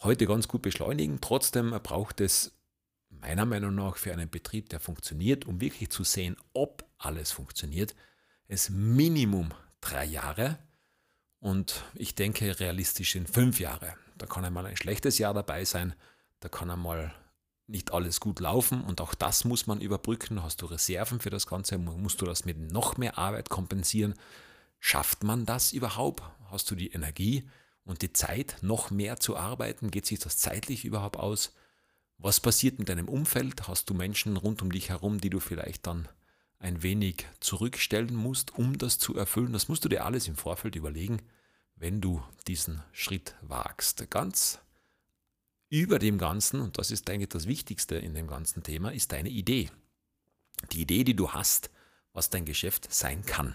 heute 0.00 0.26
ganz 0.26 0.48
gut 0.48 0.62
beschleunigen. 0.62 1.20
Trotzdem 1.20 1.70
braucht 1.82 2.20
es 2.20 2.52
meiner 3.08 3.46
Meinung 3.46 3.74
nach 3.74 3.96
für 3.96 4.12
einen 4.12 4.28
Betrieb, 4.28 4.68
der 4.68 4.80
funktioniert, 4.80 5.46
um 5.46 5.60
wirklich 5.60 5.90
zu 5.90 6.04
sehen, 6.04 6.36
ob 6.52 6.84
alles 6.98 7.32
funktioniert, 7.32 7.94
es 8.48 8.68
Minimum 8.68 9.54
drei 9.80 10.04
Jahre 10.04 10.58
und 11.42 11.82
ich 11.94 12.14
denke 12.14 12.60
realistisch 12.60 13.16
in 13.16 13.26
fünf 13.26 13.58
Jahre. 13.58 13.94
Da 14.16 14.26
kann 14.26 14.44
einmal 14.44 14.64
ein 14.64 14.76
schlechtes 14.76 15.18
Jahr 15.18 15.34
dabei 15.34 15.64
sein, 15.64 15.94
da 16.38 16.48
kann 16.48 16.70
einmal 16.70 17.12
nicht 17.66 17.92
alles 17.92 18.20
gut 18.20 18.38
laufen 18.38 18.82
und 18.82 19.00
auch 19.00 19.14
das 19.14 19.44
muss 19.44 19.66
man 19.66 19.80
überbrücken. 19.80 20.42
Hast 20.42 20.62
du 20.62 20.66
Reserven 20.66 21.20
für 21.20 21.30
das 21.30 21.48
Ganze? 21.48 21.78
Musst 21.78 22.20
du 22.20 22.26
das 22.26 22.44
mit 22.44 22.72
noch 22.72 22.96
mehr 22.96 23.18
Arbeit 23.18 23.48
kompensieren? 23.48 24.14
Schafft 24.78 25.24
man 25.24 25.44
das 25.44 25.72
überhaupt? 25.72 26.22
Hast 26.50 26.70
du 26.70 26.76
die 26.76 26.92
Energie 26.92 27.48
und 27.84 28.02
die 28.02 28.12
Zeit, 28.12 28.58
noch 28.62 28.90
mehr 28.90 29.18
zu 29.18 29.36
arbeiten? 29.36 29.90
Geht 29.90 30.06
sich 30.06 30.20
das 30.20 30.38
zeitlich 30.38 30.84
überhaupt 30.84 31.16
aus? 31.16 31.54
Was 32.18 32.38
passiert 32.38 32.78
mit 32.78 32.88
deinem 32.88 33.08
Umfeld? 33.08 33.66
Hast 33.66 33.90
du 33.90 33.94
Menschen 33.94 34.36
rund 34.36 34.62
um 34.62 34.70
dich 34.70 34.90
herum, 34.90 35.20
die 35.20 35.30
du 35.30 35.40
vielleicht 35.40 35.88
dann 35.88 36.08
ein 36.62 36.82
wenig 36.82 37.26
zurückstellen 37.40 38.14
musst, 38.14 38.54
um 38.54 38.78
das 38.78 38.98
zu 38.98 39.16
erfüllen? 39.16 39.52
Das 39.52 39.68
musst 39.68 39.84
du 39.84 39.88
dir 39.88 40.04
alles 40.04 40.28
im 40.28 40.36
Vorfeld 40.36 40.76
überlegen, 40.76 41.20
wenn 41.76 42.00
du 42.00 42.22
diesen 42.46 42.82
Schritt 42.92 43.34
wagst. 43.42 44.08
Ganz 44.10 44.60
über 45.68 45.98
dem 45.98 46.18
Ganzen, 46.18 46.60
und 46.60 46.78
das 46.78 46.90
ist 46.90 47.10
eigentlich 47.10 47.30
das 47.30 47.46
Wichtigste 47.46 47.96
in 47.96 48.14
dem 48.14 48.26
ganzen 48.26 48.62
Thema, 48.62 48.92
ist 48.92 49.12
deine 49.12 49.30
Idee. 49.30 49.70
Die 50.70 50.82
Idee, 50.82 51.02
die 51.02 51.16
du 51.16 51.32
hast, 51.32 51.70
was 52.12 52.30
dein 52.30 52.44
Geschäft 52.44 52.92
sein 52.92 53.24
kann. 53.24 53.54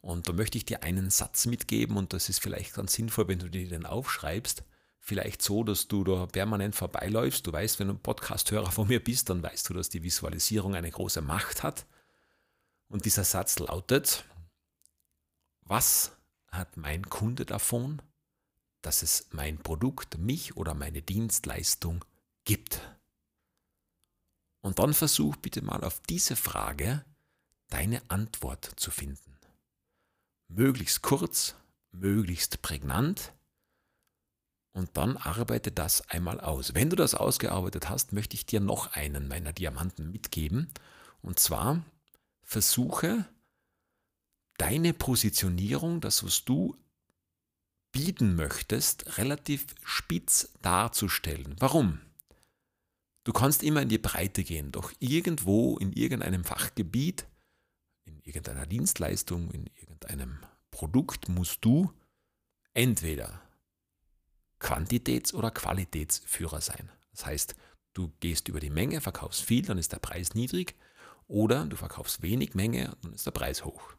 Und 0.00 0.28
da 0.28 0.32
möchte 0.32 0.56
ich 0.56 0.64
dir 0.64 0.82
einen 0.82 1.10
Satz 1.10 1.46
mitgeben 1.46 1.96
und 1.96 2.12
das 2.12 2.28
ist 2.28 2.40
vielleicht 2.40 2.74
ganz 2.74 2.92
sinnvoll, 2.92 3.28
wenn 3.28 3.38
du 3.38 3.48
dir 3.48 3.68
den 3.68 3.86
aufschreibst. 3.86 4.62
Vielleicht 4.98 5.42
so, 5.42 5.64
dass 5.64 5.88
du 5.88 6.04
da 6.04 6.26
permanent 6.26 6.76
vorbeiläufst. 6.76 7.46
Du 7.46 7.52
weißt, 7.52 7.80
wenn 7.80 7.88
du 7.88 7.94
ein 7.94 8.02
Podcast-Hörer 8.02 8.70
von 8.70 8.88
mir 8.88 9.02
bist, 9.02 9.30
dann 9.30 9.42
weißt 9.42 9.68
du, 9.68 9.74
dass 9.74 9.88
die 9.88 10.02
Visualisierung 10.02 10.74
eine 10.74 10.90
große 10.90 11.22
Macht 11.22 11.62
hat. 11.62 11.86
Und 12.90 13.04
dieser 13.04 13.24
Satz 13.24 13.58
lautet, 13.60 14.24
was 15.62 16.12
hat 16.48 16.76
mein 16.76 17.08
Kunde 17.08 17.46
davon, 17.46 18.02
dass 18.82 19.02
es 19.02 19.28
mein 19.30 19.58
Produkt, 19.58 20.18
mich 20.18 20.56
oder 20.56 20.74
meine 20.74 21.00
Dienstleistung 21.00 22.04
gibt. 22.44 22.80
Und 24.60 24.80
dann 24.80 24.92
versuch 24.92 25.36
bitte 25.36 25.62
mal 25.62 25.84
auf 25.84 26.00
diese 26.00 26.34
Frage 26.34 27.04
deine 27.68 28.02
Antwort 28.10 28.72
zu 28.76 28.90
finden. 28.90 29.38
Möglichst 30.48 31.02
kurz, 31.02 31.54
möglichst 31.92 32.60
prägnant 32.60 33.32
und 34.72 34.96
dann 34.96 35.16
arbeite 35.16 35.70
das 35.70 36.08
einmal 36.08 36.40
aus. 36.40 36.74
Wenn 36.74 36.90
du 36.90 36.96
das 36.96 37.14
ausgearbeitet 37.14 37.88
hast, 37.88 38.12
möchte 38.12 38.34
ich 38.34 38.46
dir 38.46 38.58
noch 38.58 38.92
einen 38.94 39.28
meiner 39.28 39.52
Diamanten 39.52 40.10
mitgeben. 40.10 40.72
Und 41.22 41.38
zwar 41.38 41.84
versuche 42.50 43.24
deine 44.58 44.92
Positionierung, 44.92 46.00
das, 46.00 46.24
was 46.24 46.44
du 46.44 46.76
bieten 47.92 48.34
möchtest, 48.34 49.18
relativ 49.18 49.66
spitz 49.84 50.52
darzustellen. 50.60 51.54
Warum? 51.60 52.00
Du 53.22 53.32
kannst 53.32 53.62
immer 53.62 53.82
in 53.82 53.88
die 53.88 53.98
Breite 53.98 54.42
gehen, 54.42 54.72
doch 54.72 54.92
irgendwo 54.98 55.78
in 55.78 55.92
irgendeinem 55.92 56.42
Fachgebiet, 56.42 57.24
in 58.04 58.18
irgendeiner 58.24 58.66
Dienstleistung, 58.66 59.52
in 59.52 59.66
irgendeinem 59.76 60.40
Produkt 60.72 61.28
musst 61.28 61.64
du 61.64 61.92
entweder 62.74 63.40
Quantitäts- 64.58 65.34
oder 65.34 65.52
Qualitätsführer 65.52 66.60
sein. 66.60 66.90
Das 67.12 67.26
heißt, 67.26 67.54
du 67.92 68.12
gehst 68.18 68.48
über 68.48 68.58
die 68.58 68.70
Menge, 68.70 69.00
verkaufst 69.00 69.42
viel, 69.42 69.62
dann 69.62 69.78
ist 69.78 69.92
der 69.92 70.00
Preis 70.00 70.34
niedrig, 70.34 70.74
oder 71.30 71.64
du 71.66 71.76
verkaufst 71.76 72.22
wenig 72.22 72.54
Menge, 72.54 72.96
dann 73.02 73.12
ist 73.12 73.24
der 73.24 73.30
Preis 73.30 73.64
hoch. 73.64 73.94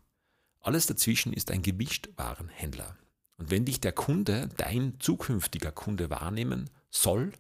Alles 0.60 0.86
dazwischen 0.86 1.34
ist 1.34 1.50
ein 1.50 1.62
Gemischtwarenhändler. 1.62 2.98
Und 3.38 3.50
wenn 3.50 3.66
dich 3.66 3.80
der 3.80 3.94
Kunde, 3.94 4.50
dein 4.58 5.00
zukünftiger 5.00 5.72
Kunde 5.72 6.10
wahrnehmen 6.10 6.70
soll, 6.90 7.32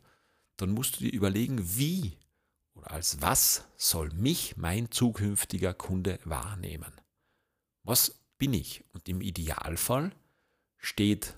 dann 0.57 0.71
musst 0.71 0.95
du 0.95 1.03
dir 1.03 1.13
überlegen, 1.13 1.77
wie 1.77 2.17
oder 2.73 2.91
als 2.91 3.21
was 3.21 3.65
soll 3.75 4.09
mich 4.11 4.57
mein 4.57 4.89
zukünftiger 4.89 5.73
Kunde 5.73 6.19
wahrnehmen? 6.23 6.93
Was 7.83 8.15
bin 8.37 8.53
ich? 8.53 8.83
Und 8.93 9.07
im 9.09 9.21
Idealfall 9.21 10.11
steht 10.77 11.35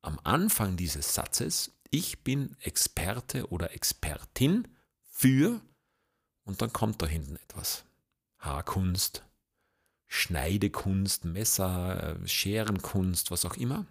am 0.00 0.20
Anfang 0.22 0.76
dieses 0.76 1.12
Satzes, 1.14 1.72
ich 1.90 2.22
bin 2.22 2.56
Experte 2.60 3.50
oder 3.50 3.74
Expertin 3.74 4.68
für, 5.10 5.60
und 6.44 6.62
dann 6.62 6.72
kommt 6.72 7.02
da 7.02 7.06
hinten 7.06 7.36
etwas. 7.36 7.84
Haarkunst, 8.46 9.24
Schneidekunst, 10.06 11.24
Messer, 11.24 12.16
äh, 12.22 12.28
Scherenkunst, 12.28 13.30
was 13.30 13.44
auch 13.44 13.56
immer. 13.56 13.86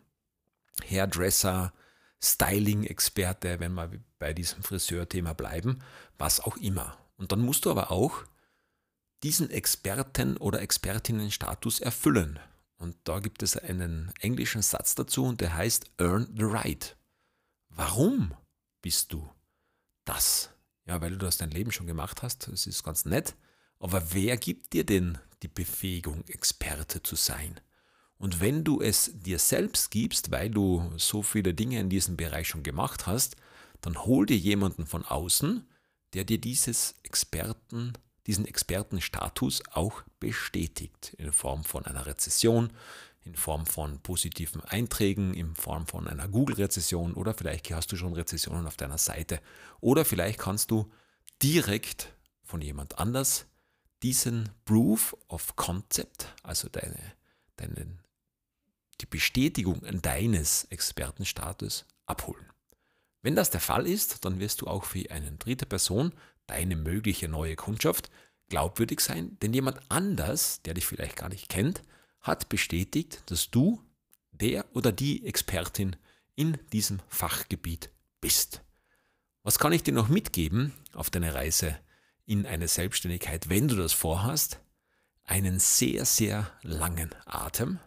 Hairdresser, 0.90 1.74
Styling-Experte, 2.22 3.60
wenn 3.60 3.74
wir 3.74 3.92
bei 4.18 4.34
diesem 4.34 4.64
Friseur-Thema 4.64 5.34
bleiben, 5.34 5.80
was 6.18 6.40
auch 6.40 6.58
immer. 6.58 6.98
Und 7.18 7.32
dann 7.32 7.42
musst 7.42 7.66
du 7.66 7.72
aber 7.72 7.92
auch 7.92 8.24
diesen 9.24 9.50
Experten- 9.50 10.38
oder 10.38 10.62
Expertinnen-Status 10.62 11.80
erfüllen. 11.80 12.40
Und 12.78 12.98
da 13.06 13.20
gibt 13.20 13.42
es 13.44 13.58
einen 13.58 14.12
englischen 14.20 14.62
Satz 14.62 14.96
dazu 14.96 15.26
und 15.26 15.42
der 15.42 15.56
heißt 15.56 15.92
Earn 15.98 16.28
the 16.36 16.44
Right. 16.44 16.98
Warum 17.70 18.34
bist 18.82 19.14
du 19.14 19.30
das? 20.04 20.50
Ja, 20.86 21.02
weil 21.02 21.12
du 21.12 21.18
das 21.18 21.38
dein 21.38 21.52
Leben 21.52 21.72
schon 21.72 21.88
gemacht 21.88 22.22
hast, 22.22 22.48
das 22.48 22.68
ist 22.68 22.84
ganz 22.84 23.06
nett. 23.06 23.36
Aber 23.80 24.14
wer 24.14 24.38
gibt 24.38 24.74
dir 24.74 24.86
denn 24.86 25.18
die 25.44 25.48
Befähigung, 25.48 26.24
Experte 26.28 27.04
zu 27.04 27.16
sein? 27.16 27.60
Und 28.18 28.40
wenn 28.40 28.64
du 28.64 28.82
es 28.82 29.12
dir 29.14 29.40
selbst 29.40 29.92
gibst, 29.92 30.32
weil 30.32 30.50
du 30.50 30.92
so 30.98 31.22
viele 31.22 31.54
Dinge 31.54 31.80
in 31.80 31.90
diesem 31.90 32.16
Bereich 32.16 32.48
schon 32.48 32.64
gemacht 32.64 33.08
hast, 33.08 33.36
dann 33.82 34.04
hol 34.06 34.26
dir 34.26 34.38
jemanden 34.38 34.86
von 34.86 35.04
außen, 35.04 35.68
der 36.14 36.24
dir 36.24 36.40
dieses 36.40 36.96
Experten, 37.04 37.94
diesen 38.26 38.46
Expertenstatus 38.46 39.62
auch 39.72 40.02
bestätigt, 40.20 41.14
in 41.18 41.32
Form 41.32 41.64
von 41.64 41.86
einer 41.86 42.06
Rezession, 42.06 42.72
in 43.26 43.36
Form 43.36 43.66
von 43.66 44.00
positiven 44.00 44.62
Einträgen, 44.62 45.34
in 45.34 45.56
Form 45.56 45.86
von 45.88 46.08
einer 46.08 46.28
Google-Rezession 46.28 47.14
oder 47.16 47.34
vielleicht 47.34 47.70
hast 47.72 47.92
du 47.92 47.98
schon 47.98 48.14
Rezessionen 48.14 48.66
auf 48.66 48.78
deiner 48.78 48.98
Seite 48.98 49.42
oder 49.82 50.06
vielleicht 50.06 50.40
kannst 50.40 50.72
du 50.72 50.92
direkt 51.44 52.14
von 52.44 52.62
jemand 52.62 52.98
anders 52.98 53.46
diesen 54.06 54.50
Proof 54.66 55.18
of 55.30 55.56
Concept, 55.56 56.32
also 56.44 56.70
deine, 56.70 57.14
deinen 57.56 58.04
die 59.02 59.08
Bestätigung 59.08 59.82
deines 60.04 60.66
Expertenstatus 60.66 61.86
abholen. 62.06 62.46
Wenn 63.24 63.36
das 63.36 63.50
der 63.50 63.62
Fall 63.62 63.88
ist, 63.88 64.24
dann 64.24 64.40
wirst 64.40 64.62
du 64.62 64.68
auch 64.68 64.84
für 64.84 65.10
eine 65.10 65.32
dritte 65.32 65.66
Person, 65.66 66.14
deine 66.46 66.76
mögliche 66.76 67.28
neue 67.28 67.56
Kundschaft, 67.56 68.12
glaubwürdig 68.48 69.00
sein, 69.00 69.40
denn 69.42 69.56
jemand 69.56 69.80
anders, 69.90 70.62
der 70.62 70.76
dich 70.76 70.86
vielleicht 70.86 71.16
gar 71.16 71.30
nicht 71.30 71.50
kennt, 71.50 71.82
hat 72.22 72.48
bestätigt, 72.48 73.24
dass 73.26 73.50
du 73.50 73.82
der 74.34 74.66
oder 74.76 74.92
die 74.92 75.26
Expertin 75.26 75.96
in 76.36 76.60
diesem 76.72 77.00
Fachgebiet 77.08 77.90
bist. 78.22 78.62
Was 79.42 79.58
kann 79.58 79.74
ich 79.74 79.82
dir 79.82 79.96
noch 79.96 80.10
mitgeben 80.10 80.74
auf 80.94 81.10
deine 81.10 81.34
Reise 81.34 81.76
in 82.26 82.46
eine 82.46 82.68
Selbstständigkeit, 82.68 83.50
wenn 83.50 83.68
du 83.68 83.76
das 83.76 83.94
vorhast? 83.94 84.60
Einen 85.24 85.60
sehr, 85.60 86.06
sehr 86.06 86.52
langen 86.62 87.10
Atem, 87.26 87.80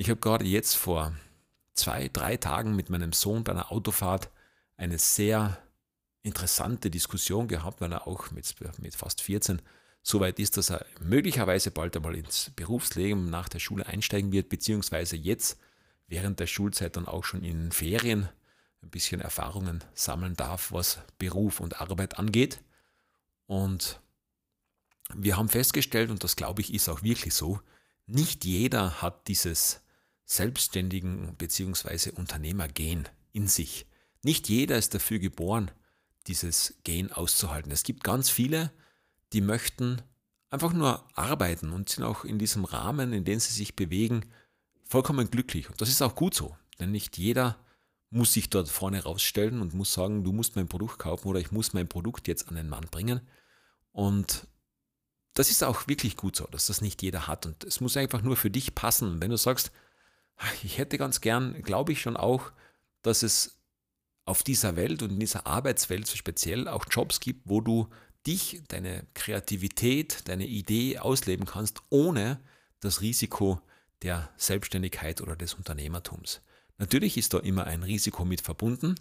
ich 0.00 0.08
habe 0.08 0.20
gerade 0.20 0.44
jetzt 0.44 0.76
vor 0.76 1.12
zwei, 1.74 2.06
drei 2.06 2.36
Tagen 2.36 2.76
mit 2.76 2.88
meinem 2.88 3.12
Sohn 3.12 3.42
bei 3.42 3.50
einer 3.50 3.72
Autofahrt 3.72 4.30
eine 4.76 4.96
sehr 4.96 5.58
interessante 6.22 6.88
Diskussion 6.88 7.48
gehabt, 7.48 7.80
weil 7.80 7.90
er 7.90 8.06
auch 8.06 8.30
mit, 8.30 8.54
mit 8.78 8.94
fast 8.94 9.20
14 9.22 9.60
so 10.00 10.20
weit 10.20 10.38
ist, 10.38 10.56
dass 10.56 10.70
er 10.70 10.86
möglicherweise 11.00 11.72
bald 11.72 11.96
einmal 11.96 12.14
ins 12.14 12.52
Berufsleben 12.54 13.28
nach 13.28 13.48
der 13.48 13.58
Schule 13.58 13.86
einsteigen 13.86 14.30
wird, 14.30 14.50
beziehungsweise 14.50 15.16
jetzt 15.16 15.58
während 16.06 16.38
der 16.38 16.46
Schulzeit 16.46 16.94
dann 16.94 17.08
auch 17.08 17.24
schon 17.24 17.42
in 17.42 17.72
Ferien 17.72 18.28
ein 18.84 18.90
bisschen 18.90 19.20
Erfahrungen 19.20 19.82
sammeln 19.94 20.36
darf, 20.36 20.70
was 20.70 21.00
Beruf 21.18 21.58
und 21.58 21.80
Arbeit 21.80 22.20
angeht. 22.20 22.60
Und 23.48 24.00
wir 25.14 25.36
haben 25.36 25.48
festgestellt, 25.48 26.10
und 26.10 26.22
das 26.22 26.36
glaube 26.36 26.60
ich 26.60 26.72
ist 26.72 26.88
auch 26.88 27.02
wirklich 27.02 27.34
so, 27.34 27.60
nicht 28.06 28.44
jeder 28.44 29.02
hat 29.02 29.26
dieses 29.26 29.80
Selbstständigen 30.24 31.34
bzw. 31.36 32.10
Unternehmergehen 32.10 33.08
in 33.32 33.48
sich. 33.48 33.86
Nicht 34.22 34.48
jeder 34.48 34.76
ist 34.76 34.94
dafür 34.94 35.18
geboren, 35.18 35.70
dieses 36.26 36.74
Gen 36.84 37.10
auszuhalten. 37.10 37.72
Es 37.72 37.82
gibt 37.82 38.04
ganz 38.04 38.28
viele, 38.28 38.70
die 39.32 39.40
möchten 39.40 40.02
einfach 40.50 40.74
nur 40.74 41.04
arbeiten 41.16 41.72
und 41.72 41.88
sind 41.88 42.04
auch 42.04 42.24
in 42.24 42.38
diesem 42.38 42.66
Rahmen, 42.66 43.14
in 43.14 43.24
dem 43.24 43.40
sie 43.40 43.52
sich 43.52 43.76
bewegen, 43.76 44.26
vollkommen 44.84 45.30
glücklich. 45.30 45.70
Und 45.70 45.80
das 45.80 45.88
ist 45.88 46.02
auch 46.02 46.14
gut 46.14 46.34
so, 46.34 46.54
denn 46.78 46.90
nicht 46.90 47.16
jeder 47.16 47.56
muss 48.10 48.32
sich 48.32 48.50
dort 48.50 48.68
vorne 48.68 49.02
rausstellen 49.02 49.60
und 49.60 49.74
muss 49.74 49.92
sagen, 49.92 50.24
du 50.24 50.32
musst 50.32 50.56
mein 50.56 50.68
Produkt 50.68 50.98
kaufen 50.98 51.28
oder 51.28 51.40
ich 51.40 51.52
muss 51.52 51.72
mein 51.72 51.88
Produkt 51.88 52.28
jetzt 52.28 52.48
an 52.48 52.56
den 52.56 52.68
Mann 52.68 52.86
bringen. 52.90 53.20
Und 53.92 54.46
das 55.34 55.50
ist 55.50 55.62
auch 55.62 55.86
wirklich 55.86 56.16
gut 56.16 56.36
so, 56.36 56.46
dass 56.46 56.66
das 56.66 56.80
nicht 56.80 57.02
jeder 57.02 57.26
hat. 57.26 57.46
Und 57.46 57.64
es 57.64 57.80
muss 57.80 57.96
einfach 57.96 58.22
nur 58.22 58.36
für 58.36 58.50
dich 58.50 58.74
passen. 58.74 59.20
Wenn 59.20 59.30
du 59.30 59.36
sagst, 59.36 59.70
ich 60.62 60.78
hätte 60.78 60.98
ganz 60.98 61.20
gern, 61.20 61.62
glaube 61.62 61.92
ich 61.92 62.00
schon 62.00 62.16
auch, 62.16 62.52
dass 63.02 63.22
es 63.22 63.58
auf 64.24 64.42
dieser 64.42 64.76
Welt 64.76 65.02
und 65.02 65.10
in 65.10 65.20
dieser 65.20 65.46
Arbeitswelt 65.46 66.06
so 66.06 66.16
speziell 66.16 66.68
auch 66.68 66.84
Jobs 66.90 67.20
gibt, 67.20 67.48
wo 67.48 67.60
du 67.60 67.88
dich, 68.26 68.62
deine 68.68 69.06
Kreativität, 69.14 70.28
deine 70.28 70.46
Idee 70.46 70.98
ausleben 70.98 71.46
kannst, 71.46 71.82
ohne 71.88 72.40
das 72.80 73.00
Risiko 73.00 73.60
der 74.02 74.28
Selbstständigkeit 74.36 75.20
oder 75.20 75.34
des 75.34 75.54
Unternehmertums. 75.54 76.42
Natürlich 76.76 77.16
ist 77.16 77.34
da 77.34 77.38
immer 77.38 77.64
ein 77.64 77.82
Risiko 77.82 78.24
mit 78.24 78.40
verbunden 78.40 78.94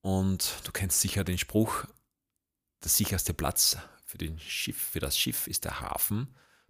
und 0.00 0.54
du 0.64 0.72
kennst 0.72 1.00
sicher 1.00 1.24
den 1.24 1.38
Spruch, 1.38 1.86
der 2.82 2.90
sicherste 2.90 3.34
Platz 3.34 3.76
für, 4.04 4.18
den 4.18 4.38
Schiff, 4.38 4.78
für 4.78 5.00
das 5.00 5.18
Schiff 5.18 5.46
ist 5.46 5.64
der 5.64 5.80
Hafen, 5.80 6.28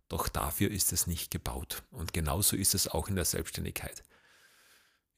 doch 0.08 0.28
dafür 0.28 0.70
ist 0.70 0.92
es 0.92 1.06
nicht 1.06 1.30
gebaut. 1.30 1.84
Und 1.90 2.12
genauso 2.12 2.56
ist 2.56 2.74
es 2.74 2.88
auch 2.88 3.08
in 3.08 3.16
der 3.16 3.24
Selbstständigkeit. 3.24 4.02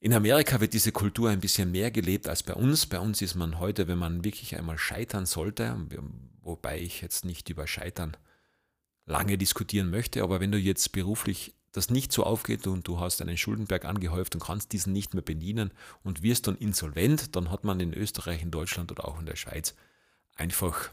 In 0.00 0.12
Amerika 0.12 0.60
wird 0.60 0.74
diese 0.74 0.92
Kultur 0.92 1.30
ein 1.30 1.40
bisschen 1.40 1.70
mehr 1.70 1.90
gelebt 1.90 2.28
als 2.28 2.42
bei 2.42 2.54
uns. 2.54 2.86
Bei 2.86 2.98
uns 2.98 3.22
ist 3.22 3.34
man 3.34 3.58
heute, 3.58 3.88
wenn 3.88 3.98
man 3.98 4.24
wirklich 4.24 4.56
einmal 4.56 4.76
scheitern 4.76 5.26
sollte, 5.26 5.76
wobei 6.42 6.80
ich 6.80 7.00
jetzt 7.00 7.24
nicht 7.24 7.48
über 7.48 7.66
Scheitern 7.66 8.16
lange 9.06 9.38
diskutieren 9.38 9.90
möchte, 9.90 10.22
aber 10.22 10.40
wenn 10.40 10.52
du 10.52 10.58
jetzt 10.58 10.92
beruflich 10.92 11.54
das 11.72 11.88
nicht 11.88 12.12
so 12.12 12.24
aufgeht 12.24 12.66
und 12.66 12.86
du 12.86 13.00
hast 13.00 13.22
einen 13.22 13.38
Schuldenberg 13.38 13.84
angehäuft 13.86 14.34
und 14.34 14.42
kannst 14.42 14.72
diesen 14.72 14.92
nicht 14.92 15.14
mehr 15.14 15.22
bedienen 15.22 15.70
und 16.02 16.22
wirst 16.22 16.46
dann 16.46 16.56
insolvent, 16.56 17.34
dann 17.34 17.50
hat 17.50 17.64
man 17.64 17.80
in 17.80 17.94
Österreich, 17.94 18.42
in 18.42 18.50
Deutschland 18.50 18.90
oder 18.90 19.08
auch 19.08 19.18
in 19.18 19.26
der 19.26 19.36
Schweiz 19.36 19.74
einfach 20.36 20.90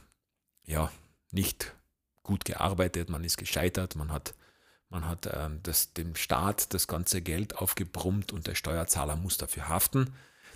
ja 0.66 0.92
nicht 1.32 1.74
gut 2.24 2.46
gearbeitet, 2.46 3.10
man 3.10 3.24
ist 3.24 3.38
gescheitert, 3.38 3.96
man 3.96 4.12
hat, 4.12 4.36
man 4.90 5.08
hat 5.08 5.26
äh, 5.26 5.50
das, 5.64 5.94
dem 5.94 6.16
Staat 6.16 6.74
das 6.74 6.88
ganze 6.88 7.22
Geld 7.22 7.56
aufgebrummt 7.58 8.32
und 8.32 8.48
der 8.48 8.56
Steuerzahler 8.56 9.16
muss 9.16 9.38
dafür 9.38 9.68
haften. 9.68 10.14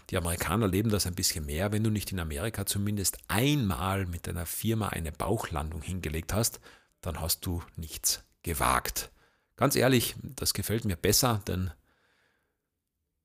Die 0.10 0.18
Amerikaner 0.18 0.68
leben 0.68 0.90
das 0.90 1.08
ein 1.08 1.16
bisschen 1.16 1.46
mehr. 1.46 1.72
Wenn 1.72 1.84
du 1.84 1.90
nicht 1.90 2.12
in 2.12 2.20
Amerika 2.20 2.66
zumindest 2.66 3.18
einmal 3.28 4.06
mit 4.06 4.28
deiner 4.28 4.46
Firma 4.46 4.90
eine 4.90 5.12
Bauchlandung 5.12 5.82
hingelegt 5.82 6.34
hast, 6.34 6.60
dann 7.02 7.20
hast 7.20 7.46
du 7.46 7.64
nichts 7.76 8.24
gewagt. 8.44 9.12
Ganz 9.56 9.76
ehrlich, 9.76 10.16
das 10.22 10.54
gefällt 10.54 10.86
mir 10.86 10.98
besser, 10.98 11.42
denn 11.48 11.72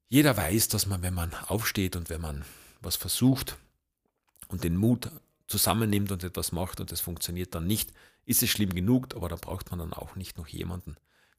jeder 0.08 0.36
weiß, 0.36 0.68
dass 0.68 0.86
man, 0.86 1.02
wenn 1.02 1.14
man 1.14 1.34
aufsteht 1.34 1.96
und 1.96 2.10
wenn 2.10 2.20
man 2.20 2.44
was 2.80 2.96
versucht 2.96 3.56
und 4.48 4.64
den 4.64 4.76
Mut 4.76 5.10
zusammennimmt 5.48 6.12
und 6.12 6.22
etwas 6.22 6.52
macht 6.52 6.80
und 6.80 6.92
es 6.92 7.00
funktioniert 7.00 7.54
dann 7.54 7.66
nicht, 7.66 7.92
ist 8.24 8.42
es 8.42 8.50
schlimm 8.50 8.74
genug, 8.74 9.14
aber 9.16 9.28
da 9.28 9.36
braucht 9.36 9.70
man 9.70 9.80
dann 9.80 9.92
auch 9.94 10.14
nicht 10.14 10.36
noch 10.36 10.46
jemanden, 10.46 10.96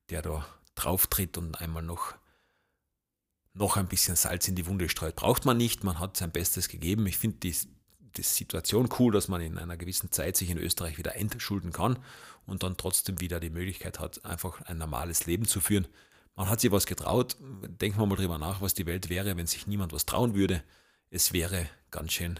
der 0.09 0.21
da 0.21 0.45
drauf 0.75 1.07
tritt 1.07 1.37
und 1.37 1.61
einmal 1.61 1.83
noch, 1.83 2.15
noch 3.53 3.77
ein 3.77 3.87
bisschen 3.87 4.15
Salz 4.15 4.47
in 4.47 4.55
die 4.55 4.65
Wunde 4.65 4.89
streut. 4.89 5.15
Braucht 5.15 5.45
man 5.45 5.57
nicht, 5.57 5.83
man 5.83 5.99
hat 5.99 6.17
sein 6.17 6.31
Bestes 6.31 6.67
gegeben. 6.67 7.05
Ich 7.05 7.17
finde 7.17 7.37
die, 7.37 7.55
die 7.99 8.23
Situation 8.23 8.89
cool, 8.97 9.13
dass 9.13 9.27
man 9.27 9.41
in 9.41 9.57
einer 9.57 9.77
gewissen 9.77 10.11
Zeit 10.11 10.35
sich 10.35 10.49
in 10.49 10.57
Österreich 10.57 10.97
wieder 10.97 11.15
entschulden 11.15 11.71
kann 11.71 11.99
und 12.47 12.63
dann 12.63 12.77
trotzdem 12.77 13.21
wieder 13.21 13.39
die 13.39 13.51
Möglichkeit 13.51 13.99
hat, 13.99 14.25
einfach 14.25 14.61
ein 14.61 14.79
normales 14.79 15.27
Leben 15.27 15.45
zu 15.45 15.61
führen. 15.61 15.87
Man 16.35 16.49
hat 16.49 16.61
sich 16.61 16.71
was 16.71 16.87
getraut. 16.87 17.37
Denken 17.39 17.99
wir 17.99 18.05
mal 18.05 18.15
drüber 18.15 18.39
nach, 18.39 18.61
was 18.61 18.73
die 18.73 18.85
Welt 18.85 19.09
wäre, 19.09 19.37
wenn 19.37 19.45
sich 19.45 19.67
niemand 19.67 19.93
was 19.93 20.05
trauen 20.05 20.33
würde. 20.33 20.63
Es 21.11 21.33
wäre 21.33 21.69
ganz 21.91 22.13
schön 22.13 22.39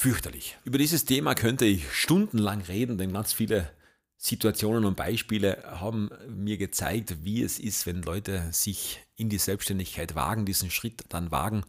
fürchterlich. 0.00 0.56
Über 0.64 0.78
dieses 0.78 1.04
Thema 1.04 1.34
könnte 1.34 1.66
ich 1.66 1.92
stundenlang 1.92 2.62
reden, 2.62 2.96
denn 2.96 3.12
ganz 3.12 3.34
viele 3.34 3.70
Situationen 4.16 4.86
und 4.86 4.96
Beispiele 4.96 5.62
haben 5.66 6.08
mir 6.26 6.56
gezeigt, 6.56 7.22
wie 7.22 7.42
es 7.42 7.58
ist, 7.58 7.84
wenn 7.84 8.00
Leute 8.00 8.48
sich 8.50 9.00
in 9.16 9.28
die 9.28 9.36
Selbstständigkeit 9.36 10.14
wagen, 10.14 10.46
diesen 10.46 10.70
Schritt 10.70 11.04
dann 11.10 11.30
wagen 11.30 11.64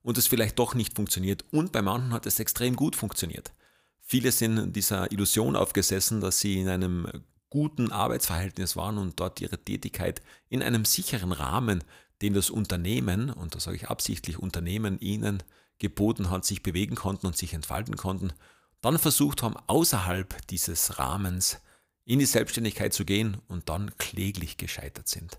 und 0.00 0.16
es 0.16 0.26
vielleicht 0.26 0.58
doch 0.58 0.74
nicht 0.74 0.96
funktioniert. 0.96 1.44
Und 1.50 1.72
bei 1.72 1.82
manchen 1.82 2.14
hat 2.14 2.24
es 2.24 2.40
extrem 2.40 2.74
gut 2.74 2.96
funktioniert. 2.96 3.52
Viele 4.00 4.32
sind 4.32 4.72
dieser 4.72 5.12
Illusion 5.12 5.54
aufgesessen, 5.54 6.22
dass 6.22 6.40
sie 6.40 6.58
in 6.58 6.68
einem 6.70 7.06
guten 7.50 7.92
Arbeitsverhältnis 7.92 8.76
waren 8.76 8.96
und 8.96 9.20
dort 9.20 9.42
ihre 9.42 9.62
Tätigkeit 9.62 10.22
in 10.48 10.62
einem 10.62 10.86
sicheren 10.86 11.32
Rahmen, 11.32 11.84
den 12.22 12.32
das 12.32 12.48
Unternehmen, 12.48 13.28
und 13.28 13.54
da 13.54 13.60
sage 13.60 13.76
ich 13.76 13.90
absichtlich 13.90 14.38
Unternehmen, 14.38 14.98
ihnen 15.00 15.42
geboten 15.84 16.30
hat, 16.30 16.44
sich 16.44 16.62
bewegen 16.62 16.96
konnten 16.96 17.26
und 17.26 17.36
sich 17.36 17.54
entfalten 17.54 17.96
konnten, 17.96 18.32
dann 18.80 18.98
versucht 18.98 19.42
haben, 19.42 19.56
außerhalb 19.66 20.46
dieses 20.48 20.98
Rahmens 20.98 21.60
in 22.04 22.18
die 22.18 22.26
Selbstständigkeit 22.26 22.92
zu 22.92 23.04
gehen 23.04 23.38
und 23.48 23.68
dann 23.68 23.96
kläglich 23.98 24.56
gescheitert 24.56 25.08
sind. 25.08 25.38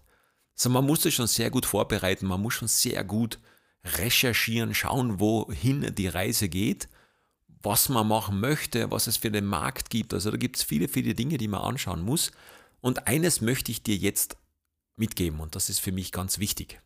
Also 0.55 0.69
man 0.69 0.86
muss 0.86 1.05
es 1.05 1.13
schon 1.13 1.27
sehr 1.27 1.51
gut 1.51 1.65
vorbereiten, 1.65 2.25
man 2.25 2.41
muss 2.41 2.53
schon 2.53 2.67
sehr 2.67 3.03
gut 3.03 3.39
recherchieren, 3.84 4.73
schauen, 4.73 5.19
wohin 5.19 5.93
die 5.93 6.08
Reise 6.08 6.49
geht 6.49 6.88
was 7.65 7.89
man 7.89 8.08
machen 8.08 8.39
möchte, 8.39 8.91
was 8.91 9.08
es 9.08 9.17
für 9.17 9.31
den 9.31 9.45
Markt 9.45 9.89
gibt. 9.89 10.13
Also 10.13 10.31
da 10.31 10.38
gibt 10.38 10.58
es 10.58 10.63
viele, 10.63 10.88
viele 10.88 11.15
Dinge, 11.15 11.38
die 11.38 11.47
man 11.47 11.62
anschauen 11.62 12.01
muss. 12.01 12.31
Und 12.79 13.08
eines 13.08 13.41
möchte 13.41 13.71
ich 13.71 13.81
dir 13.81 13.95
jetzt 13.95 14.38
mitgeben 14.95 15.39
und 15.39 15.55
das 15.55 15.69
ist 15.69 15.79
für 15.79 15.91
mich 15.91 16.12
ganz 16.12 16.38
wichtig. 16.38 16.79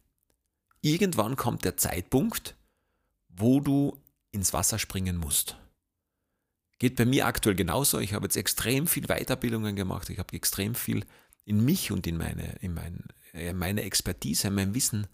Irgendwann 0.82 1.36
kommt 1.36 1.66
der 1.66 1.76
Zeitpunkt, 1.76 2.56
wo 3.40 3.60
du 3.60 3.98
ins 4.32 4.54
Wasser 4.54 4.80
springen 4.80 5.18
musst. 5.18 5.58
Geht 6.78 6.96
bei 6.96 7.06
mir 7.06 7.26
aktuell 7.26 7.56
genauso. 7.56 8.00
Ich 8.00 8.14
habe 8.14 8.26
jetzt 8.26 8.38
extrem 8.38 8.88
viel 8.88 9.08
Weiterbildungen 9.08 9.76
gemacht. 9.76 10.10
Ich 10.10 10.20
habe 10.20 10.34
extrem 10.34 10.76
viel 10.76 11.06
in 11.46 11.64
mich 11.66 11.92
und 11.92 12.08
in 12.08 12.18
meine, 12.18 12.56
in 12.62 12.74
mein, 12.74 13.04
äh, 13.34 13.54
meine 13.54 13.84
Expertise, 13.84 14.48
in 14.48 14.56
mein 14.56 14.74
Wissen 14.74 15.08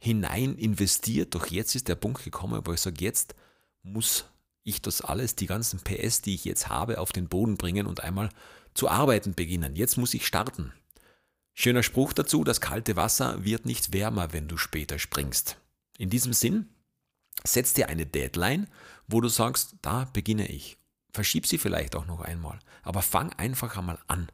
hinein 0.00 0.56
investiert. 0.56 1.34
Doch 1.34 1.46
jetzt 1.46 1.76
ist 1.76 1.88
der 1.88 1.94
Punkt 1.94 2.24
gekommen, 2.24 2.62
wo 2.64 2.72
ich 2.72 2.80
sage, 2.80 3.04
jetzt 3.04 3.36
muss 3.82 4.24
ich 4.64 4.82
das 4.82 5.00
alles, 5.00 5.36
die 5.36 5.46
ganzen 5.46 5.80
PS, 5.80 6.22
die 6.22 6.34
ich 6.34 6.44
jetzt 6.44 6.68
habe, 6.68 6.98
auf 6.98 7.12
den 7.12 7.28
Boden 7.28 7.56
bringen 7.56 7.86
und 7.86 8.00
einmal 8.00 8.30
zu 8.74 8.88
arbeiten 8.88 9.34
beginnen. 9.34 9.76
Jetzt 9.76 9.96
muss 9.98 10.14
ich 10.14 10.26
starten. 10.26 10.72
Schöner 11.54 11.82
Spruch 11.82 12.12
dazu, 12.12 12.44
das 12.44 12.60
kalte 12.60 12.96
Wasser 12.96 13.44
wird 13.44 13.66
nicht 13.66 13.92
wärmer, 13.92 14.32
wenn 14.32 14.48
du 14.48 14.56
später 14.56 14.98
springst. 14.98 15.58
In 15.98 16.08
diesem 16.08 16.32
Sinn, 16.32 16.68
setz 17.44 17.74
dir 17.74 17.88
eine 17.88 18.06
Deadline, 18.06 18.68
wo 19.06 19.20
du 19.20 19.28
sagst, 19.28 19.76
da 19.82 20.04
beginne 20.12 20.48
ich. 20.48 20.78
Verschieb 21.10 21.46
sie 21.46 21.58
vielleicht 21.58 21.94
auch 21.94 22.06
noch 22.06 22.20
einmal, 22.20 22.58
aber 22.82 23.02
fang 23.02 23.32
einfach 23.34 23.76
einmal 23.76 23.98
an, 24.06 24.28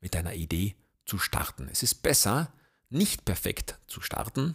mit 0.00 0.14
deiner 0.14 0.34
Idee 0.34 0.74
zu 1.06 1.18
starten. 1.18 1.68
Es 1.70 1.82
ist 1.82 2.02
besser, 2.02 2.52
nicht 2.90 3.24
perfekt 3.24 3.78
zu 3.86 4.00
starten, 4.00 4.54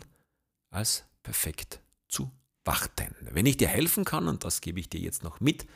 als 0.71 1.05
perfekt 1.23 1.79
zu 2.07 2.31
warten. 2.65 3.15
Wenn 3.21 3.45
ich 3.45 3.57
dir 3.57 3.67
helfen 3.67 4.05
kann, 4.05 4.27
und 4.27 4.43
das 4.43 4.61
gebe 4.61 4.79
ich 4.79 4.89
dir 4.89 4.99
jetzt 4.99 5.23
noch 5.23 5.39
mit, 5.39 5.67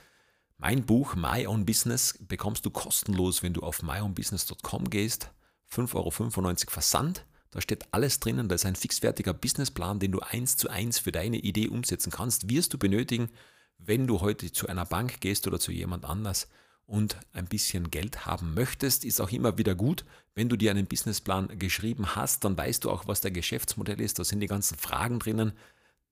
mein 0.57 0.85
Buch 0.85 1.15
My 1.15 1.47
Own 1.47 1.65
Business 1.65 2.17
bekommst 2.21 2.65
du 2.65 2.69
kostenlos, 2.69 3.43
wenn 3.43 3.53
du 3.53 3.61
auf 3.61 3.81
myownbusiness.com 3.81 4.89
gehst. 4.89 5.31
5,95 5.71 5.95
Euro 5.95 6.71
Versand. 6.71 7.25
Da 7.53 7.61
steht 7.61 7.85
alles 7.91 8.19
drinnen. 8.19 8.49
Da 8.49 8.55
ist 8.55 8.65
ein 8.65 8.75
fixfertiger 8.75 9.33
Businessplan, 9.33 9.99
den 9.99 10.11
du 10.11 10.19
eins 10.19 10.57
zu 10.57 10.69
eins 10.69 10.99
für 10.99 11.11
deine 11.11 11.37
Idee 11.37 11.67
umsetzen 11.67 12.11
kannst. 12.11 12.49
Wirst 12.49 12.73
du 12.73 12.77
benötigen, 12.77 13.29
wenn 13.77 14.07
du 14.07 14.21
heute 14.21 14.51
zu 14.51 14.67
einer 14.67 14.85
Bank 14.85 15.21
gehst 15.21 15.47
oder 15.47 15.59
zu 15.59 15.71
jemand 15.71 16.05
anders 16.05 16.47
und 16.85 17.17
ein 17.31 17.45
bisschen 17.45 17.91
Geld 17.91 18.25
haben 18.25 18.53
möchtest, 18.53 19.05
ist 19.05 19.21
auch 19.21 19.31
immer 19.31 19.57
wieder 19.57 19.75
gut. 19.75 20.05
Wenn 20.35 20.49
du 20.49 20.57
dir 20.57 20.71
einen 20.71 20.87
Businessplan 20.87 21.59
geschrieben 21.59 22.15
hast, 22.15 22.43
dann 22.43 22.57
weißt 22.57 22.83
du 22.83 22.91
auch, 22.91 23.07
was 23.07 23.21
der 23.21 23.31
Geschäftsmodell 23.31 24.01
ist. 24.01 24.19
Da 24.19 24.23
sind 24.23 24.39
die 24.39 24.47
ganzen 24.47 24.77
Fragen 24.77 25.19
drinnen 25.19 25.53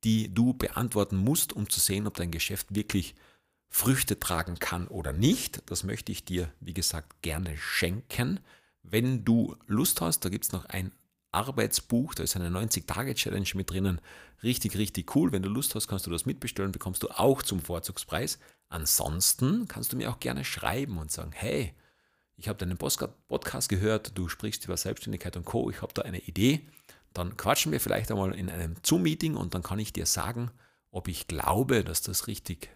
die 0.04 0.34
du 0.34 0.54
beantworten 0.54 1.18
musst, 1.18 1.54
um 1.54 1.70
zu 1.70 1.80
sehen, 1.80 2.08
ob 2.08 2.16
dein 2.16 2.32
Geschäft 2.32 2.74
wirklich 2.74 3.16
Früchte 3.70 4.20
tragen 4.20 4.60
kann 4.60 4.88
oder 4.88 5.14
nicht. 5.14 5.62
Das 5.68 5.84
möchte 5.84 6.12
ich 6.12 6.26
dir, 6.26 6.52
wie 6.60 6.74
gesagt, 6.74 7.22
gerne 7.22 7.58
schenken. 7.58 8.40
Wenn 8.84 9.24
du 9.24 9.56
Lust 9.68 10.02
hast, 10.02 10.26
da 10.26 10.30
gibt 10.30 10.46
es 10.46 10.52
noch 10.52 10.66
ein 10.66 10.92
Arbeitsbuch, 11.32 12.14
da 12.14 12.24
ist 12.24 12.36
eine 12.36 12.50
90-Tage-Challenge 12.50 13.50
mit 13.56 13.70
drinnen. 13.70 14.02
Richtig, 14.44 14.78
richtig 14.78 15.16
cool. 15.16 15.32
Wenn 15.32 15.44
du 15.44 15.50
Lust 15.50 15.76
hast, 15.76 15.88
kannst 15.88 16.06
du 16.06 16.12
das 16.12 16.26
mitbestellen, 16.26 16.72
bekommst 16.72 17.04
du 17.04 17.10
auch 17.10 17.42
zum 17.42 17.62
Vorzugspreis. 17.62 18.40
Ansonsten 18.70 19.68
kannst 19.68 19.94
du 19.94 19.98
mir 19.98 20.10
auch 20.10 20.20
gerne 20.20 20.44
schreiben 20.44 20.98
und 20.98 21.12
sagen, 21.12 21.32
hey, 21.34 21.74
ich 22.38 22.48
habe 22.48 22.58
deinen 22.58 22.78
Podcast 22.78 23.70
gehört, 23.70 24.18
du 24.18 24.28
sprichst 24.28 24.66
über 24.66 24.78
Selbstständigkeit 24.78 25.38
und 25.38 25.46
Co. 25.46 25.70
Ich 25.70 25.82
habe 25.82 25.94
da 25.94 26.02
eine 26.02 26.20
Idee 26.20 26.68
dann 27.14 27.36
quatschen 27.38 27.72
wir 27.72 27.80
vielleicht 27.80 28.12
einmal 28.12 28.34
in 28.34 28.50
einem 28.50 28.76
Zoom-Meeting 28.84 29.36
und 29.36 29.54
dann 29.54 29.64
kann 29.64 29.80
ich 29.80 29.94
dir 29.94 30.06
sagen, 30.06 30.52
ob 30.92 31.08
ich 31.08 31.28
glaube, 31.28 31.84
dass 31.84 32.02
das 32.02 32.28
richtig 32.28 32.70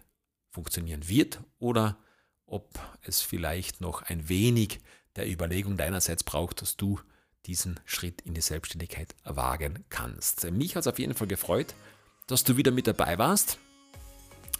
funktionieren 0.50 1.08
wird 1.08 1.40
oder 1.58 1.98
ob 2.46 2.78
es 3.02 3.20
vielleicht 3.20 3.80
noch 3.80 4.02
ein 4.02 4.28
wenig 4.28 4.80
der 5.16 5.30
Überlegung 5.30 5.76
deinerseits 5.76 6.22
braucht, 6.22 6.62
dass 6.62 6.76
du 6.76 7.00
diesen 7.46 7.80
Schritt 7.84 8.20
in 8.22 8.34
die 8.34 8.40
Selbstständigkeit 8.40 9.14
wagen 9.24 9.84
kannst. 9.88 10.50
Mich 10.50 10.76
hat 10.76 10.82
es 10.82 10.86
auf 10.86 10.98
jeden 10.98 11.14
Fall 11.14 11.28
gefreut, 11.28 11.74
dass 12.26 12.44
du 12.44 12.56
wieder 12.56 12.70
mit 12.70 12.86
dabei 12.86 13.18
warst. 13.18 13.58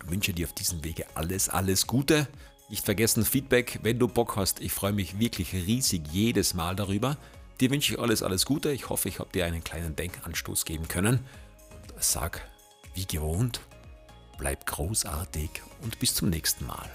Ich 0.05 0.11
wünsche 0.11 0.33
dir 0.33 0.47
auf 0.47 0.53
diesem 0.53 0.85
Wege 0.85 1.07
alles, 1.15 1.49
alles 1.49 1.87
Gute. 1.87 2.29
Nicht 2.69 2.85
vergessen 2.85 3.25
Feedback, 3.25 3.81
wenn 3.83 3.99
du 3.99 4.09
Bock 4.09 4.37
hast. 4.37 4.61
Ich 4.61 4.73
freue 4.73 4.93
mich 4.93 5.19
wirklich 5.19 5.53
riesig 5.53 6.03
jedes 6.11 6.55
Mal 6.55 6.77
darüber. 6.77 7.17
Dir 7.61 7.71
wünsche 7.71 7.95
ich 7.95 8.01
alles, 8.01 8.23
alles 8.23 8.45
Gute. 8.45 8.71
Ich 8.71 8.89
hoffe, 8.89 9.09
ich 9.09 9.19
habe 9.19 9.31
dir 9.33 9.47
einen 9.47 9.65
kleinen 9.65 9.97
Denkanstoß 9.97 10.65
geben 10.65 10.89
können. 10.89 11.21
Und 11.95 12.03
sag, 12.03 12.47
wie 12.95 13.07
gewohnt, 13.07 13.61
bleib 14.39 14.67
großartig 14.67 15.51
und 15.83 15.99
bis 15.99 16.15
zum 16.15 16.29
nächsten 16.29 16.67
Mal. 16.67 16.91